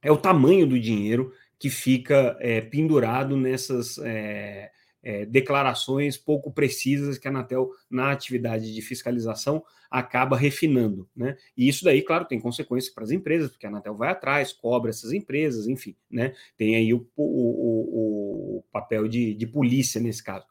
é 0.00 0.12
o 0.12 0.16
tamanho 0.16 0.64
do 0.64 0.78
dinheiro 0.78 1.32
que 1.58 1.68
fica 1.68 2.38
pendurado 2.70 3.36
nessas 3.36 3.98
é, 3.98 4.70
é, 5.06 5.24
declarações 5.24 6.16
pouco 6.16 6.50
precisas 6.50 7.16
que 7.16 7.28
a 7.28 7.30
Anatel, 7.30 7.70
na 7.88 8.10
atividade 8.10 8.74
de 8.74 8.82
fiscalização, 8.82 9.62
acaba 9.88 10.36
refinando. 10.36 11.08
Né? 11.16 11.36
E 11.56 11.68
isso 11.68 11.84
daí, 11.84 12.02
claro, 12.02 12.24
tem 12.24 12.40
consequências 12.40 12.92
para 12.92 13.04
as 13.04 13.12
empresas, 13.12 13.48
porque 13.48 13.64
a 13.64 13.68
Anatel 13.68 13.94
vai 13.94 14.08
atrás, 14.08 14.52
cobra 14.52 14.90
essas 14.90 15.12
empresas, 15.12 15.68
enfim, 15.68 15.94
né? 16.10 16.34
tem 16.58 16.74
aí 16.74 16.92
o, 16.92 17.06
o, 17.16 18.56
o, 18.58 18.64
papel 18.72 19.06
de, 19.06 19.32
de 19.32 19.46
polícia 19.46 20.00
nesse 20.00 20.24
caso. 20.24 20.44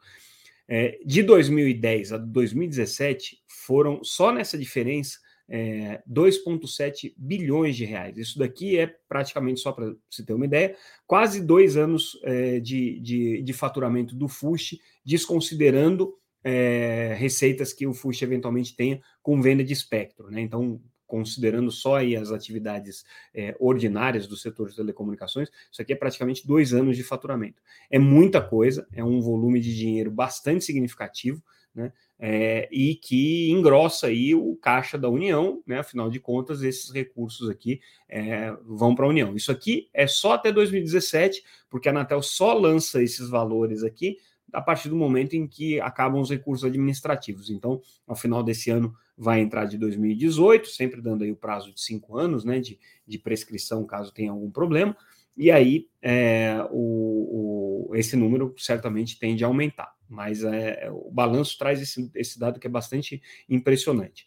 É, 0.69 0.99
de 1.05 1.21
2010 1.21 2.13
a 2.13 2.17
2017, 2.17 3.43
foram 3.45 4.01
só 4.05 4.31
nessa 4.31 4.57
diferença 4.57 5.19
é, 5.47 6.01
2,7 6.09 7.13
bilhões 7.17 7.75
de 7.75 7.85
reais. 7.85 8.17
Isso 8.17 8.39
daqui 8.39 8.77
é 8.77 8.87
praticamente, 9.07 9.59
só 9.59 9.71
para 9.71 9.95
você 10.09 10.23
ter 10.23 10.33
uma 10.33 10.45
ideia, 10.45 10.75
quase 11.05 11.41
dois 11.41 11.77
anos 11.77 12.19
é, 12.23 12.59
de, 12.59 12.99
de, 12.99 13.41
de, 13.41 13.53
faturamento 13.53 14.15
do 14.15 14.27
FUSH, 14.27 14.77
desconsiderando 15.05 16.15
é, 16.43 17.15
receitas 17.17 17.73
que 17.73 17.87
o 17.87 17.93
FUSH 17.93 18.23
eventualmente 18.23 18.75
tenha 18.75 19.01
com 19.21 19.41
venda 19.41 19.63
de 19.63 19.73
espectro. 19.73 20.29
Né? 20.29 20.41
Então, 20.41 20.81
considerando 21.07 21.71
só 21.71 21.97
aí 21.97 22.15
as 22.15 22.31
atividades 22.31 23.03
é, 23.33 23.55
ordinárias 23.59 24.27
do 24.27 24.35
setor 24.35 24.69
de 24.69 24.75
telecomunicações, 24.75 25.49
isso 25.71 25.81
aqui 25.81 25.93
é 25.93 25.95
praticamente 25.95 26.45
dois 26.45 26.73
anos 26.73 26.97
de 26.97 27.03
faturamento. 27.03 27.61
É 27.89 27.99
muita 27.99 28.41
coisa, 28.41 28.87
é 28.91 29.03
um 29.03 29.21
volume 29.21 29.59
de 29.59 29.75
dinheiro 29.75 30.09
bastante 30.09 30.65
significativo, 30.65 31.43
né? 31.75 31.91
É, 32.17 32.69
e 32.71 32.95
que 32.95 33.51
engrossa 33.51 34.07
aí 34.07 34.33
o 34.33 34.55
caixa 34.55 34.97
da 34.97 35.09
União, 35.09 35.61
né? 35.67 35.79
Afinal 35.79 36.09
de 36.09 36.19
contas, 36.19 36.63
esses 36.63 36.89
recursos 36.89 37.49
aqui 37.49 37.81
é, 38.07 38.55
vão 38.63 38.95
para 38.95 39.05
a 39.05 39.09
União. 39.09 39.35
Isso 39.35 39.51
aqui 39.51 39.89
é 39.93 40.07
só 40.07 40.33
até 40.33 40.51
2017, 40.51 41.43
porque 41.69 41.89
a 41.89 41.91
Anatel 41.91 42.21
só 42.21 42.53
lança 42.53 43.03
esses 43.03 43.29
valores 43.29 43.83
aqui 43.83 44.17
a 44.53 44.61
partir 44.61 44.87
do 44.87 44.95
momento 44.95 45.33
em 45.33 45.45
que 45.45 45.81
acabam 45.81 46.21
os 46.21 46.29
recursos 46.29 46.63
administrativos. 46.63 47.49
Então, 47.49 47.81
ao 48.07 48.15
final 48.15 48.41
desse 48.41 48.69
ano 48.71 48.95
vai 49.17 49.41
entrar 49.41 49.65
de 49.65 49.77
2018, 49.77 50.69
sempre 50.69 51.01
dando 51.01 51.23
aí 51.23 51.31
o 51.31 51.35
prazo 51.35 51.73
de 51.73 51.81
cinco 51.81 52.17
anos, 52.17 52.45
né? 52.45 52.59
De, 52.59 52.79
de 53.05 53.19
prescrição 53.19 53.85
caso 53.85 54.13
tenha 54.13 54.31
algum 54.31 54.49
problema. 54.49 54.95
E 55.35 55.51
aí 55.51 55.89
é, 56.01 56.65
o, 56.71 57.89
o, 57.89 57.95
esse 57.95 58.15
número 58.15 58.55
certamente 58.57 59.19
tende 59.19 59.43
a 59.43 59.47
aumentar 59.47 59.94
mas 60.09 60.43
é, 60.43 60.85
é, 60.85 60.91
o 60.91 61.09
balanço 61.11 61.57
traz 61.57 61.81
esse, 61.81 62.11
esse 62.15 62.39
dado 62.39 62.59
que 62.59 62.67
é 62.67 62.69
bastante 62.69 63.21
impressionante. 63.49 64.25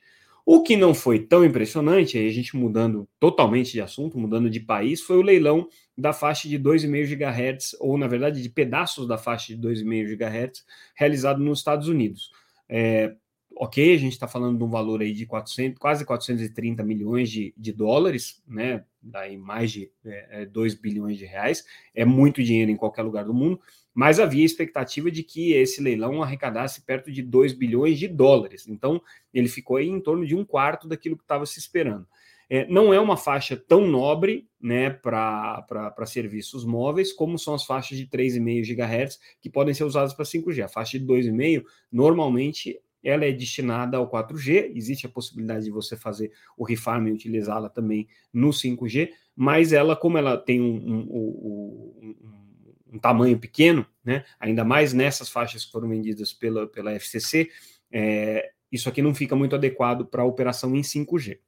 O 0.50 0.62
que 0.62 0.76
não 0.76 0.94
foi 0.94 1.18
tão 1.18 1.44
impressionante, 1.44 2.16
a 2.16 2.30
gente 2.30 2.56
mudando 2.56 3.06
totalmente 3.20 3.72
de 3.72 3.82
assunto, 3.82 4.18
mudando 4.18 4.48
de 4.48 4.60
país, 4.60 5.02
foi 5.02 5.18
o 5.18 5.22
leilão 5.22 5.68
da 5.96 6.12
faixa 6.12 6.48
de 6.48 6.58
2,5 6.58 7.16
GHz, 7.16 7.76
ou 7.78 7.98
na 7.98 8.06
verdade 8.06 8.40
de 8.40 8.48
pedaços 8.48 9.06
da 9.06 9.18
faixa 9.18 9.54
de 9.54 9.60
2,5 9.60 10.16
GHz, 10.16 10.64
realizado 10.94 11.38
nos 11.38 11.58
Estados 11.58 11.86
Unidos. 11.86 12.30
É, 12.66 13.14
ok, 13.58 13.94
a 13.94 13.98
gente 13.98 14.12
está 14.12 14.28
falando 14.28 14.56
de 14.56 14.64
um 14.64 14.70
valor 14.70 15.02
aí 15.02 15.12
de 15.12 15.26
400, 15.26 15.78
quase 15.78 16.04
430 16.04 16.82
milhões 16.84 17.30
de, 17.30 17.52
de 17.56 17.72
dólares, 17.72 18.42
né? 18.46 18.84
Daí 19.02 19.36
mais 19.36 19.72
de 19.72 19.90
é, 20.04 20.46
2 20.46 20.72
é, 20.72 20.76
bilhões 20.76 21.18
de 21.18 21.24
reais, 21.24 21.64
é 21.94 22.04
muito 22.04 22.42
dinheiro 22.42 22.70
em 22.70 22.76
qualquer 22.76 23.02
lugar 23.02 23.24
do 23.24 23.34
mundo, 23.34 23.60
mas 23.98 24.20
havia 24.20 24.44
expectativa 24.44 25.10
de 25.10 25.24
que 25.24 25.54
esse 25.54 25.82
leilão 25.82 26.22
arrecadasse 26.22 26.82
perto 26.82 27.10
de 27.10 27.20
2 27.20 27.52
bilhões 27.52 27.98
de 27.98 28.06
dólares. 28.06 28.68
Então, 28.68 29.02
ele 29.34 29.48
ficou 29.48 29.80
em 29.80 30.00
torno 30.00 30.24
de 30.24 30.36
um 30.36 30.44
quarto 30.44 30.86
daquilo 30.86 31.16
que 31.16 31.24
estava 31.24 31.44
se 31.44 31.58
esperando. 31.58 32.06
É, 32.48 32.64
não 32.68 32.94
é 32.94 33.00
uma 33.00 33.16
faixa 33.16 33.56
tão 33.56 33.88
nobre 33.88 34.48
né, 34.60 34.88
para 34.88 36.06
serviços 36.06 36.64
móveis 36.64 37.12
como 37.12 37.36
são 37.40 37.54
as 37.54 37.64
faixas 37.64 37.98
de 37.98 38.06
3,5 38.06 38.72
GHz 38.72 39.18
que 39.40 39.50
podem 39.50 39.74
ser 39.74 39.82
usadas 39.82 40.14
para 40.14 40.24
5G. 40.24 40.62
A 40.62 40.68
faixa 40.68 40.96
de 40.96 41.04
2,5 41.04 41.64
normalmente 41.90 42.80
ela 43.02 43.24
é 43.24 43.32
destinada 43.32 43.96
ao 43.96 44.08
4G, 44.08 44.76
existe 44.76 45.06
a 45.06 45.10
possibilidade 45.10 45.64
de 45.64 45.72
você 45.72 45.96
fazer 45.96 46.30
o 46.56 46.62
refarm 46.62 47.08
e 47.08 47.12
utilizá-la 47.12 47.68
também 47.68 48.06
no 48.32 48.50
5G, 48.50 49.10
mas 49.34 49.72
ela, 49.72 49.96
como 49.96 50.18
ela 50.18 50.36
tem 50.36 50.60
um, 50.60 50.76
um, 50.76 50.98
um, 51.10 52.14
um 52.22 52.47
um 52.92 52.98
tamanho 52.98 53.38
pequeno, 53.38 53.86
né? 54.04 54.24
ainda 54.38 54.64
mais 54.64 54.92
nessas 54.92 55.28
faixas 55.28 55.64
que 55.64 55.72
foram 55.72 55.88
vendidas 55.88 56.32
pela, 56.32 56.66
pela 56.66 56.92
FCC, 56.92 57.50
é, 57.90 58.50
isso 58.70 58.88
aqui 58.88 59.02
não 59.02 59.14
fica 59.14 59.34
muito 59.34 59.54
adequado 59.54 60.06
para 60.06 60.22
a 60.22 60.26
operação 60.26 60.74
em 60.74 60.82
5G. 60.82 61.38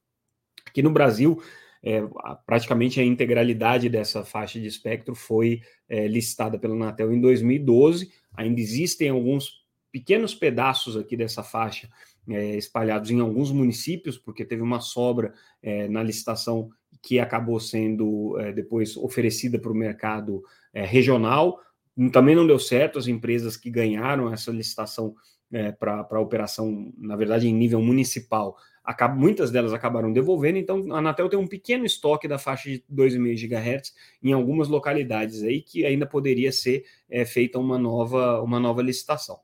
Aqui 0.66 0.82
no 0.82 0.90
Brasil, 0.90 1.42
é, 1.82 2.02
praticamente 2.46 3.00
a 3.00 3.04
integralidade 3.04 3.88
dessa 3.88 4.24
faixa 4.24 4.60
de 4.60 4.66
espectro 4.66 5.14
foi 5.14 5.62
é, 5.88 6.06
listada 6.06 6.58
pela 6.58 6.74
Anatel 6.74 7.12
em 7.12 7.20
2012. 7.20 8.10
Ainda 8.36 8.60
existem 8.60 9.08
alguns 9.08 9.60
pequenos 9.90 10.34
pedaços 10.34 10.96
aqui 10.96 11.16
dessa 11.16 11.42
faixa 11.42 11.88
é, 12.28 12.56
espalhados 12.56 13.10
em 13.10 13.20
alguns 13.20 13.50
municípios, 13.50 14.18
porque 14.18 14.44
teve 14.44 14.62
uma 14.62 14.80
sobra 14.80 15.32
é, 15.62 15.88
na 15.88 16.02
licitação 16.02 16.70
que 17.02 17.18
acabou 17.18 17.58
sendo 17.58 18.38
é, 18.38 18.52
depois 18.52 18.96
oferecida 18.96 19.58
para 19.58 19.72
o 19.72 19.74
mercado 19.74 20.42
é, 20.72 20.84
regional. 20.84 21.58
Também 22.12 22.34
não 22.34 22.46
deu 22.46 22.58
certo, 22.58 22.98
as 22.98 23.06
empresas 23.06 23.56
que 23.56 23.70
ganharam 23.70 24.32
essa 24.32 24.50
licitação 24.50 25.14
é, 25.52 25.72
para 25.72 26.20
operação, 26.20 26.92
na 26.96 27.16
verdade, 27.16 27.48
em 27.48 27.54
nível 27.54 27.82
municipal, 27.82 28.56
acaba, 28.84 29.14
muitas 29.14 29.50
delas 29.50 29.72
acabaram 29.72 30.12
devolvendo, 30.12 30.58
então 30.58 30.92
a 30.92 30.98
Anatel 30.98 31.28
tem 31.28 31.38
um 31.38 31.46
pequeno 31.46 31.84
estoque 31.84 32.26
da 32.26 32.38
faixa 32.38 32.70
de 32.70 32.84
2,5 32.92 33.48
GHz 33.48 33.94
em 34.22 34.32
algumas 34.32 34.68
localidades 34.68 35.42
aí 35.42 35.60
que 35.60 35.84
ainda 35.84 36.06
poderia 36.06 36.52
ser 36.52 36.84
é, 37.08 37.24
feita 37.24 37.58
uma 37.58 37.78
nova, 37.78 38.40
uma 38.42 38.58
nova 38.58 38.82
licitação 38.82 39.38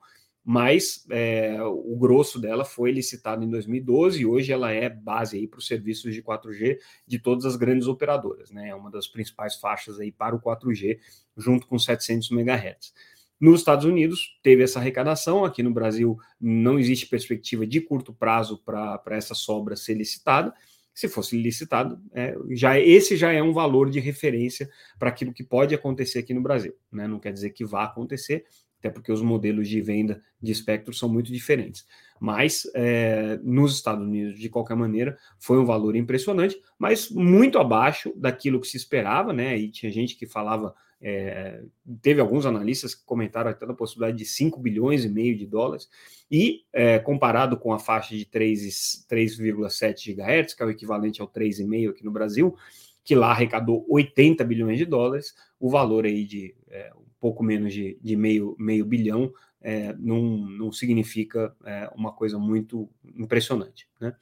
mas 0.49 1.05
é, 1.11 1.61
o 1.61 1.97
grosso 1.97 2.41
dela 2.41 2.65
foi 2.65 2.93
licitado 2.93 3.43
em 3.43 3.51
2012 3.51 4.21
e 4.21 4.27
hoje 4.27 4.53
ela 4.53 4.71
é 4.71 4.89
base 4.89 5.45
para 5.49 5.59
os 5.59 5.67
serviços 5.67 6.15
de 6.15 6.23
4G 6.23 6.79
de 7.05 7.19
todas 7.19 7.45
as 7.45 7.57
grandes 7.57 7.89
operadoras, 7.89 8.53
né? 8.53 8.69
É 8.69 8.75
uma 8.75 8.89
das 8.89 9.09
principais 9.09 9.57
faixas 9.57 9.99
aí 9.99 10.13
para 10.13 10.37
o 10.37 10.41
4G, 10.41 11.01
junto 11.37 11.67
com 11.67 11.77
700 11.77 12.31
MHz. 12.31 12.95
Nos 13.41 13.59
Estados 13.59 13.85
Unidos 13.85 14.39
teve 14.41 14.63
essa 14.63 14.79
arrecadação, 14.79 15.45
aqui 15.45 15.65
no 15.65 15.75
Brasil 15.75 16.17
não 16.41 16.79
existe 16.79 17.09
perspectiva 17.09 17.67
de 17.67 17.81
curto 17.81 18.15
prazo 18.15 18.57
para 18.65 19.03
essa 19.11 19.35
sobra 19.35 19.75
ser 19.75 19.95
licitada. 19.95 20.55
Se 20.95 21.09
fosse 21.09 21.37
licitado, 21.37 22.01
é, 22.15 22.37
já 22.51 22.79
esse 22.79 23.17
já 23.17 23.33
é 23.33 23.43
um 23.43 23.53
valor 23.53 23.91
de 23.91 23.99
referência 23.99 24.71
para 24.97 25.09
aquilo 25.09 25.33
que 25.33 25.43
pode 25.43 25.75
acontecer 25.75 26.21
aqui 26.21 26.33
no 26.33 26.41
Brasil. 26.41 26.73
Né? 26.91 27.09
Não 27.09 27.19
quer 27.19 27.33
dizer 27.33 27.51
que 27.51 27.65
vá 27.65 27.83
acontecer, 27.83 28.45
até 28.87 28.95
porque 28.95 29.11
os 29.11 29.21
modelos 29.21 29.69
de 29.69 29.81
venda 29.81 30.23
de 30.41 30.53
espectro 30.53 30.95
são 30.95 31.09
muito 31.09 31.33
diferentes. 31.33 31.85
Mas 32.21 32.63
é, 32.75 33.39
nos 33.43 33.75
Estados 33.75 34.07
Unidos, 34.07 34.39
de 34.39 34.49
qualquer 34.49 34.77
maneira, 34.77 35.19
foi 35.39 35.59
um 35.59 35.65
valor 35.65 35.97
impressionante, 35.97 36.61
mas 36.79 37.11
muito 37.11 37.59
abaixo 37.59 38.13
daquilo 38.17 38.61
que 38.61 38.69
se 38.69 38.77
esperava, 38.77 39.33
né? 39.33 39.59
E 39.59 39.69
tinha 39.69 39.91
gente 39.91 40.17
que 40.17 40.27
falava 40.27 40.75
é, 41.01 41.63
teve 42.01 42.21
alguns 42.21 42.47
analistas 42.47 42.95
que 42.95 43.05
comentaram 43.05 43.51
até 43.51 43.67
a 43.67 43.75
possibilidade 43.75 44.17
de 44.17 44.25
5 44.25 44.59
bilhões 44.59 45.05
e 45.05 45.09
meio 45.09 45.37
de 45.37 45.47
dólares, 45.47 45.89
e 46.31 46.63
é, 46.73 46.99
comparado 46.99 47.59
com 47.59 47.73
a 47.73 47.79
faixa 47.79 48.17
de 48.17 48.25
3,7 48.25 50.15
GHz, 50.15 50.55
que 50.55 50.63
é 50.63 50.67
o 50.67 50.71
equivalente 50.71 51.21
ao 51.21 51.29
3,5 51.29 51.91
aqui 51.91 52.05
no 52.05 52.11
Brasil, 52.11 52.57
que 53.05 53.15
lá 53.15 53.31
arrecadou 53.31 53.85
80 53.89 54.43
bilhões 54.45 54.79
de 54.79 54.87
dólares, 54.87 55.35
o 55.61 55.69
valor 55.69 56.07
aí 56.07 56.25
de 56.25 56.55
é, 56.69 56.91
pouco 57.21 57.43
menos 57.43 57.73
de, 57.73 57.99
de 58.03 58.17
meio, 58.17 58.57
meio 58.59 58.85
bilhão 58.85 59.33
é, 59.61 59.95
não, 59.99 60.23
não 60.23 60.71
significa 60.71 61.55
é, 61.65 61.91
uma 61.95 62.13
coisa 62.13 62.39
muito 62.39 62.89
impressionante. 63.17 63.89
Né? 64.01 64.15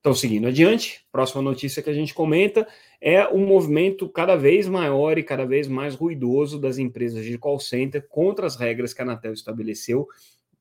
Então, 0.00 0.14
seguindo 0.14 0.46
adiante, 0.46 1.04
próxima 1.10 1.42
notícia 1.42 1.82
que 1.82 1.90
a 1.90 1.94
gente 1.94 2.14
comenta 2.14 2.66
é 3.00 3.28
um 3.28 3.44
movimento 3.46 4.08
cada 4.08 4.36
vez 4.36 4.68
maior 4.68 5.18
e 5.18 5.22
cada 5.22 5.44
vez 5.44 5.68
mais 5.68 5.94
ruidoso 5.94 6.58
das 6.58 6.78
empresas 6.78 7.24
de 7.24 7.36
call 7.36 7.58
center 7.58 8.06
contra 8.08 8.46
as 8.46 8.56
regras 8.56 8.94
que 8.94 9.02
a 9.02 9.04
Anatel 9.04 9.32
estabeleceu, 9.32 10.06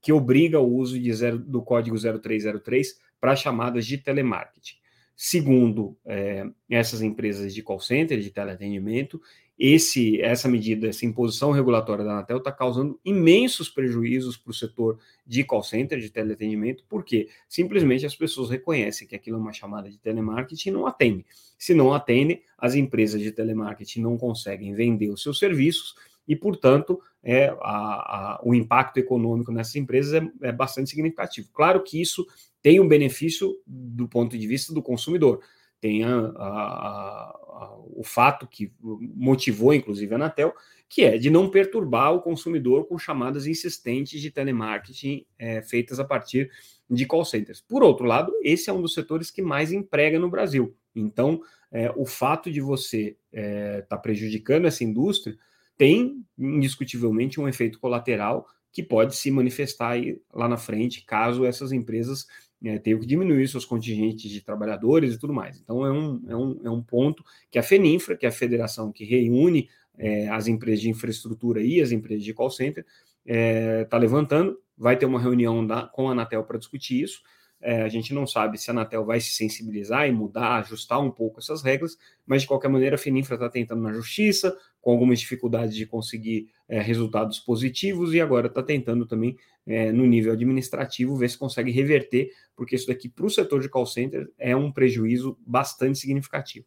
que 0.02 0.12
obriga 0.12 0.60
o 0.60 0.76
uso 0.76 1.00
de 1.00 1.14
zero, 1.14 1.38
do 1.38 1.62
código 1.62 1.96
0303 1.98 3.00
para 3.22 3.36
chamadas 3.36 3.86
de 3.86 3.98
telemarketing. 3.98 4.76
Segundo 5.20 5.98
é, 6.06 6.48
essas 6.70 7.02
empresas 7.02 7.52
de 7.52 7.64
call 7.64 7.80
center, 7.80 8.20
de 8.20 8.30
teleatendimento, 8.30 9.20
esse, 9.58 10.22
essa 10.22 10.48
medida, 10.48 10.88
essa 10.88 11.08
imposição 11.08 11.52
regulatória 11.52 12.06
da 12.06 12.12
Anatel 12.12 12.38
está 12.38 12.52
causando 12.52 13.00
imensos 13.04 13.68
prejuízos 13.68 14.38
para 14.38 14.52
o 14.52 14.54
setor 14.54 15.00
de 15.26 15.44
call 15.44 15.64
center, 15.64 16.00
de 16.00 16.12
teleatendimento, 16.12 16.84
porque 16.88 17.28
simplesmente 17.50 18.06
as 18.06 18.16
pessoas 18.16 18.52
reconhecem 18.52 19.08
que 19.08 19.16
aquilo 19.16 19.38
é 19.38 19.40
uma 19.40 19.52
chamada 19.52 19.90
de 19.90 19.98
telemarketing 19.98 20.70
e 20.70 20.72
não 20.72 20.86
atendem. 20.86 21.26
Se 21.58 21.74
não 21.74 21.92
atendem, 21.92 22.44
as 22.56 22.76
empresas 22.76 23.20
de 23.20 23.32
telemarketing 23.32 24.02
não 24.02 24.16
conseguem 24.16 24.76
vender 24.76 25.10
os 25.10 25.24
seus 25.24 25.40
serviços 25.40 25.96
e, 26.28 26.36
portanto, 26.36 27.02
é, 27.24 27.48
a, 27.48 27.56
a, 27.62 28.42
o 28.44 28.54
impacto 28.54 28.98
econômico 28.98 29.52
nessas 29.52 29.76
empresas 29.76 30.14
é, 30.14 30.48
é 30.50 30.52
bastante 30.52 30.92
significativo. 30.92 31.50
Claro 31.52 31.82
que 31.82 32.00
isso 32.00 32.28
tem 32.68 32.82
um 32.82 32.88
benefício 32.88 33.56
do 33.66 34.10
ponto 34.10 34.38
de 34.38 34.46
vista 34.46 34.74
do 34.74 34.84
consumidor 34.84 35.40
tem 35.80 36.04
a, 36.04 36.10
a, 36.10 36.44
a, 36.44 37.76
o 37.96 38.04
fato 38.04 38.46
que 38.46 38.74
motivou, 38.82 39.74
inclusive, 39.74 40.12
a 40.14 40.18
Anatel, 40.18 40.54
que 40.90 41.04
é 41.04 41.18
de 41.18 41.30
não 41.30 41.50
perturbar 41.50 42.14
o 42.14 42.22
consumidor 42.22 42.86
com 42.86 42.98
chamadas 42.98 43.48
insistentes 43.48 44.20
de 44.20 44.30
telemarketing 44.30 45.26
é, 45.40 45.62
feitas 45.62 45.98
a 45.98 46.04
partir 46.04 46.52
de 46.90 47.06
call 47.06 47.24
centers. 47.24 47.62
Por 47.62 47.84
outro 47.84 48.06
lado, 48.06 48.34
esse 48.44 48.70
é 48.70 48.74
um 48.74 48.82
dos 48.82 48.94
setores 48.94 49.32
que 49.32 49.42
mais 49.42 49.72
emprega 49.72 50.20
no 50.20 50.30
Brasil. 50.30 50.76
Então, 50.94 51.40
é, 51.72 51.90
o 51.96 52.06
fato 52.06 52.52
de 52.52 52.60
você 52.60 53.16
estar 53.32 53.42
é, 53.42 53.82
tá 53.84 53.98
prejudicando 53.98 54.66
essa 54.66 54.84
indústria 54.84 55.38
tem 55.78 56.22
indiscutivelmente 56.38 57.40
um 57.40 57.48
efeito 57.48 57.80
colateral 57.80 58.46
que 58.78 58.84
pode 58.84 59.16
se 59.16 59.32
manifestar 59.32 59.96
lá 60.32 60.48
na 60.48 60.56
frente, 60.58 61.04
caso 61.04 61.46
essas 61.46 61.72
empresas 61.72 62.28
é, 62.64 62.80
que 62.80 63.06
diminuir 63.06 63.48
seus 63.48 63.66
contingentes 63.66 64.32
de 64.32 64.42
trabalhadores 64.42 65.14
e 65.14 65.20
tudo 65.20 65.34
mais. 65.34 65.60
Então, 65.60 65.86
é 65.86 65.92
um, 65.92 66.22
é 66.28 66.36
um, 66.36 66.60
é 66.66 66.70
um 66.70 66.82
ponto 66.82 67.24
que 67.52 67.60
a 67.60 67.64
FENINFRA, 67.64 68.18
que 68.18 68.26
é 68.26 68.30
a 68.30 68.32
federação 68.32 68.92
que 68.92 69.06
reúne 69.06 69.70
é, 69.98 70.30
as 70.30 70.48
empresas 70.48 70.82
de 70.82 70.90
infraestrutura 70.90 71.62
e 71.62 71.82
as 71.82 71.92
empresas 71.92 72.24
de 72.24 72.34
call 72.34 72.50
center, 72.50 72.86
está 73.26 73.98
é, 73.98 74.00
levantando. 74.00 74.60
Vai 74.78 74.98
ter 74.98 75.06
uma 75.06 75.20
reunião 75.20 75.66
da, 75.66 75.84
com 75.84 76.08
a 76.08 76.12
Anatel 76.12 76.44
para 76.44 76.58
discutir 76.58 77.02
isso. 77.04 77.22
É, 77.60 77.82
a 77.82 77.88
gente 77.88 78.14
não 78.14 78.28
sabe 78.28 78.58
se 78.58 78.70
a 78.70 78.74
Anatel 78.74 79.04
vai 79.04 79.20
se 79.20 79.32
sensibilizar 79.32 80.08
e 80.08 80.12
mudar, 80.12 80.58
ajustar 80.58 81.00
um 81.02 81.10
pouco 81.10 81.40
essas 81.40 81.64
regras, 81.64 81.98
mas 82.26 82.44
de 82.44 82.48
qualquer 82.48 82.68
maneira 82.70 82.96
a 82.96 83.00
Fininfra 83.00 83.36
está 83.36 83.50
tentando 83.50 83.82
na 83.82 83.92
justiça, 83.92 84.56
com 84.80 84.92
algumas 84.92 85.20
dificuldades 85.20 85.76
de 85.76 85.86
conseguir 85.86 86.50
é, 86.70 86.80
resultados 86.80 87.40
positivos, 87.40 88.14
e 88.14 88.22
agora 88.22 88.48
está 88.48 88.62
tentando 88.62 89.06
também, 89.06 89.36
é, 89.66 89.92
no 89.92 90.06
nível 90.06 90.34
administrativo, 90.34 91.18
ver 91.18 91.30
se 91.30 91.38
consegue 91.38 91.72
reverter, 91.72 92.30
porque 92.56 92.76
isso 92.76 92.88
daqui 92.88 93.10
para 93.10 93.26
o 93.26 93.30
setor 93.30 93.60
de 93.60 93.70
call 93.70 93.86
center 93.86 94.32
é 94.38 94.56
um 94.56 94.72
prejuízo 94.72 95.38
bastante 95.46 95.98
significativo. 95.98 96.66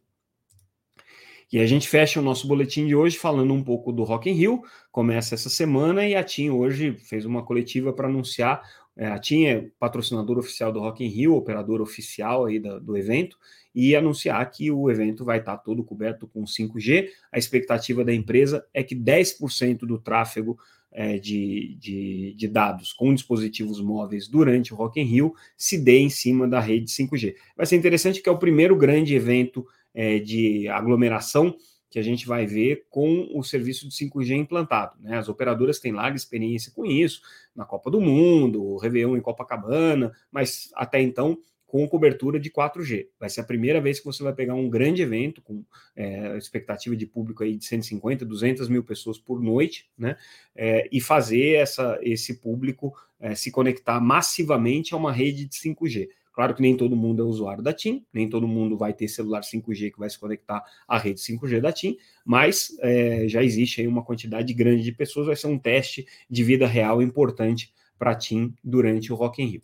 E 1.51 1.59
a 1.59 1.65
gente 1.65 1.87
fecha 1.89 2.19
o 2.19 2.23
nosso 2.23 2.47
boletim 2.47 2.87
de 2.87 2.95
hoje 2.95 3.17
falando 3.17 3.53
um 3.53 3.61
pouco 3.61 3.91
do 3.91 4.03
Rock 4.03 4.29
in 4.29 4.33
Rio. 4.33 4.61
Começa 4.89 5.35
essa 5.35 5.49
semana 5.49 6.07
e 6.07 6.15
a 6.15 6.23
TIM 6.23 6.49
hoje 6.49 6.93
fez 6.93 7.25
uma 7.25 7.43
coletiva 7.43 7.91
para 7.91 8.07
anunciar 8.07 8.61
é, 8.95 9.07
a 9.07 9.17
TIM 9.17 9.45
é 9.45 9.69
patrocinador 9.79 10.37
oficial 10.37 10.71
do 10.71 10.79
Rock 10.79 11.03
in 11.03 11.07
Rio, 11.07 11.35
operador 11.35 11.81
oficial 11.81 12.45
aí 12.45 12.59
do, 12.59 12.79
do 12.79 12.97
evento, 12.97 13.37
e 13.73 13.95
anunciar 13.95 14.49
que 14.51 14.69
o 14.69 14.91
evento 14.91 15.23
vai 15.23 15.39
estar 15.39 15.57
todo 15.57 15.83
coberto 15.83 16.27
com 16.27 16.43
5G. 16.43 17.07
A 17.31 17.37
expectativa 17.37 18.03
da 18.03 18.13
empresa 18.13 18.65
é 18.73 18.83
que 18.83 18.95
10% 18.95 19.79
do 19.79 19.97
tráfego 19.97 20.57
é, 20.91 21.17
de, 21.17 21.77
de, 21.79 22.33
de, 22.35 22.47
dados 22.49 22.91
com 22.91 23.13
dispositivos 23.13 23.79
móveis 23.79 24.27
durante 24.27 24.73
o 24.73 24.77
Rock 24.77 24.99
in 24.99 25.05
Rio 25.05 25.33
se 25.55 25.77
dê 25.77 25.99
em 25.99 26.09
cima 26.09 26.47
da 26.47 26.59
rede 26.59 26.91
5G. 26.91 27.33
Vai 27.55 27.65
ser 27.65 27.77
interessante 27.77 28.21
que 28.21 28.27
é 28.27 28.31
o 28.31 28.37
primeiro 28.37 28.75
grande 28.75 29.15
evento 29.15 29.65
é, 29.93 30.19
de 30.19 30.67
aglomeração 30.67 31.55
que 31.91 31.99
a 31.99 32.01
gente 32.01 32.25
vai 32.25 32.45
ver 32.45 32.85
com 32.89 33.29
o 33.33 33.43
serviço 33.43 33.87
de 33.87 33.93
5G 33.93 34.37
implantado. 34.37 34.95
Né? 35.01 35.17
As 35.17 35.27
operadoras 35.27 35.77
têm 35.77 35.91
larga 35.91 36.15
experiência 36.15 36.71
com 36.71 36.85
isso, 36.85 37.21
na 37.53 37.65
Copa 37.65 37.91
do 37.91 37.99
Mundo, 37.99 38.63
o 38.63 38.77
Réveillon 38.77 39.17
em 39.17 39.21
Copacabana, 39.21 40.13
mas 40.31 40.71
até 40.73 41.01
então 41.01 41.37
com 41.67 41.87
cobertura 41.87 42.39
de 42.39 42.49
4G. 42.49 43.07
Vai 43.19 43.29
ser 43.29 43.41
a 43.41 43.45
primeira 43.45 43.79
vez 43.79 43.99
que 43.99 44.05
você 44.05 44.23
vai 44.23 44.33
pegar 44.33 44.55
um 44.55 44.69
grande 44.69 45.01
evento 45.01 45.41
com 45.41 45.63
é, 45.95 46.37
expectativa 46.37 46.95
de 46.95 47.05
público 47.05 47.43
aí 47.43 47.55
de 47.55 47.65
150, 47.65 48.25
200 48.25 48.67
mil 48.69 48.83
pessoas 48.83 49.17
por 49.17 49.41
noite, 49.41 49.89
né? 49.97 50.17
É, 50.53 50.89
e 50.91 50.99
fazer 50.99 51.55
essa, 51.55 51.97
esse 52.01 52.41
público 52.41 52.93
é, 53.21 53.35
se 53.35 53.51
conectar 53.51 54.01
massivamente 54.01 54.93
a 54.93 54.97
uma 54.97 55.13
rede 55.13 55.45
de 55.45 55.55
5G. 55.55 56.09
Claro 56.33 56.55
que 56.55 56.61
nem 56.61 56.77
todo 56.77 56.95
mundo 56.95 57.21
é 57.21 57.25
usuário 57.25 57.61
da 57.61 57.73
TIM, 57.73 58.05
nem 58.13 58.29
todo 58.29 58.47
mundo 58.47 58.77
vai 58.77 58.93
ter 58.93 59.07
celular 59.07 59.41
5G 59.41 59.91
que 59.91 59.99
vai 59.99 60.09
se 60.09 60.17
conectar 60.17 60.63
à 60.87 60.97
rede 60.97 61.19
5G 61.19 61.59
da 61.59 61.71
TIM, 61.71 61.97
mas 62.25 62.75
é, 62.79 63.27
já 63.27 63.43
existe 63.43 63.81
aí 63.81 63.87
uma 63.87 64.03
quantidade 64.03 64.53
grande 64.53 64.83
de 64.83 64.91
pessoas, 64.91 65.27
vai 65.27 65.35
ser 65.35 65.47
um 65.47 65.59
teste 65.59 66.07
de 66.29 66.43
vida 66.43 66.65
real 66.65 67.01
importante 67.01 67.73
para 67.99 68.11
a 68.11 68.15
TIM 68.15 68.53
durante 68.63 69.11
o 69.11 69.15
Rock 69.15 69.43
in 69.43 69.45
Rio. 69.45 69.61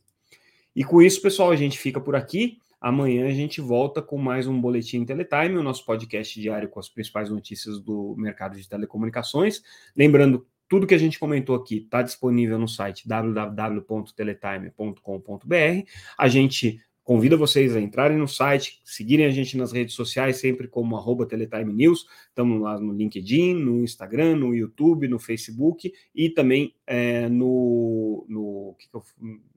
E 0.76 0.84
com 0.84 1.02
isso, 1.02 1.22
pessoal, 1.22 1.50
a 1.50 1.56
gente 1.56 1.80
fica 1.80 2.00
por 2.00 2.16
aqui. 2.16 2.60
Amanhã 2.80 3.28
a 3.28 3.32
gente 3.32 3.60
volta 3.60 4.00
com 4.00 4.16
mais 4.16 4.46
um 4.46 4.62
Boletim 4.62 5.04
Teletime, 5.04 5.58
o 5.58 5.64
nosso 5.64 5.84
podcast 5.84 6.40
diário 6.40 6.70
com 6.70 6.80
as 6.80 6.88
principais 6.88 7.32
notícias 7.32 7.80
do 7.80 8.14
mercado 8.16 8.56
de 8.56 8.70
telecomunicações. 8.70 9.64
Lembrando 9.96 10.46
tudo 10.68 10.88
que 10.88 10.94
a 10.94 10.98
gente 10.98 11.20
comentou 11.20 11.56
aqui 11.56 11.78
está 11.78 12.02
disponível 12.02 12.60
no 12.60 12.68
site 12.68 13.08
www.teletime.com.br. 13.08 15.88
A 16.18 16.28
gente 16.28 16.82
convida 17.08 17.38
vocês 17.38 17.74
a 17.74 17.80
entrarem 17.80 18.18
no 18.18 18.28
site, 18.28 18.82
seguirem 18.84 19.26
a 19.26 19.32
gente 19.32 19.56
nas 19.56 19.72
redes 19.72 19.96
sociais, 19.96 20.42
sempre 20.42 20.68
como 20.68 20.98
arroba 20.98 21.26
Teletime 21.26 21.72
News. 21.72 22.06
Estamos 22.28 22.62
lá 22.62 22.78
no 22.78 22.92
LinkedIn, 22.92 23.54
no 23.54 23.82
Instagram, 23.82 24.36
no 24.36 24.54
YouTube, 24.54 25.08
no 25.08 25.18
Facebook 25.18 25.90
e 26.14 26.30
também 26.30 26.76
é, 26.86 27.30
no, 27.30 28.26
no, 28.28 28.76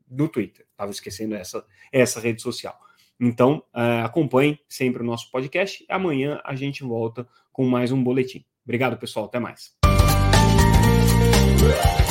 no 0.09 0.29
Twitter. 0.29 0.65
Estava 0.71 0.93
esquecendo 0.93 1.35
essa, 1.35 1.67
essa 1.91 2.21
rede 2.21 2.41
social. 2.41 2.79
Então, 3.19 3.65
é, 3.75 4.03
acompanhe 4.03 4.57
sempre 4.69 5.03
o 5.03 5.07
nosso 5.07 5.29
podcast. 5.33 5.85
Amanhã 5.89 6.41
a 6.45 6.55
gente 6.55 6.85
volta 6.85 7.27
com 7.53 7.67
mais 7.67 7.91
um 7.91 8.01
boletim. 8.01 8.45
Obrigado, 8.65 8.97
pessoal. 8.97 9.27
Até 9.27 9.41
mais. 9.41 9.80
Yeah. 11.61 12.10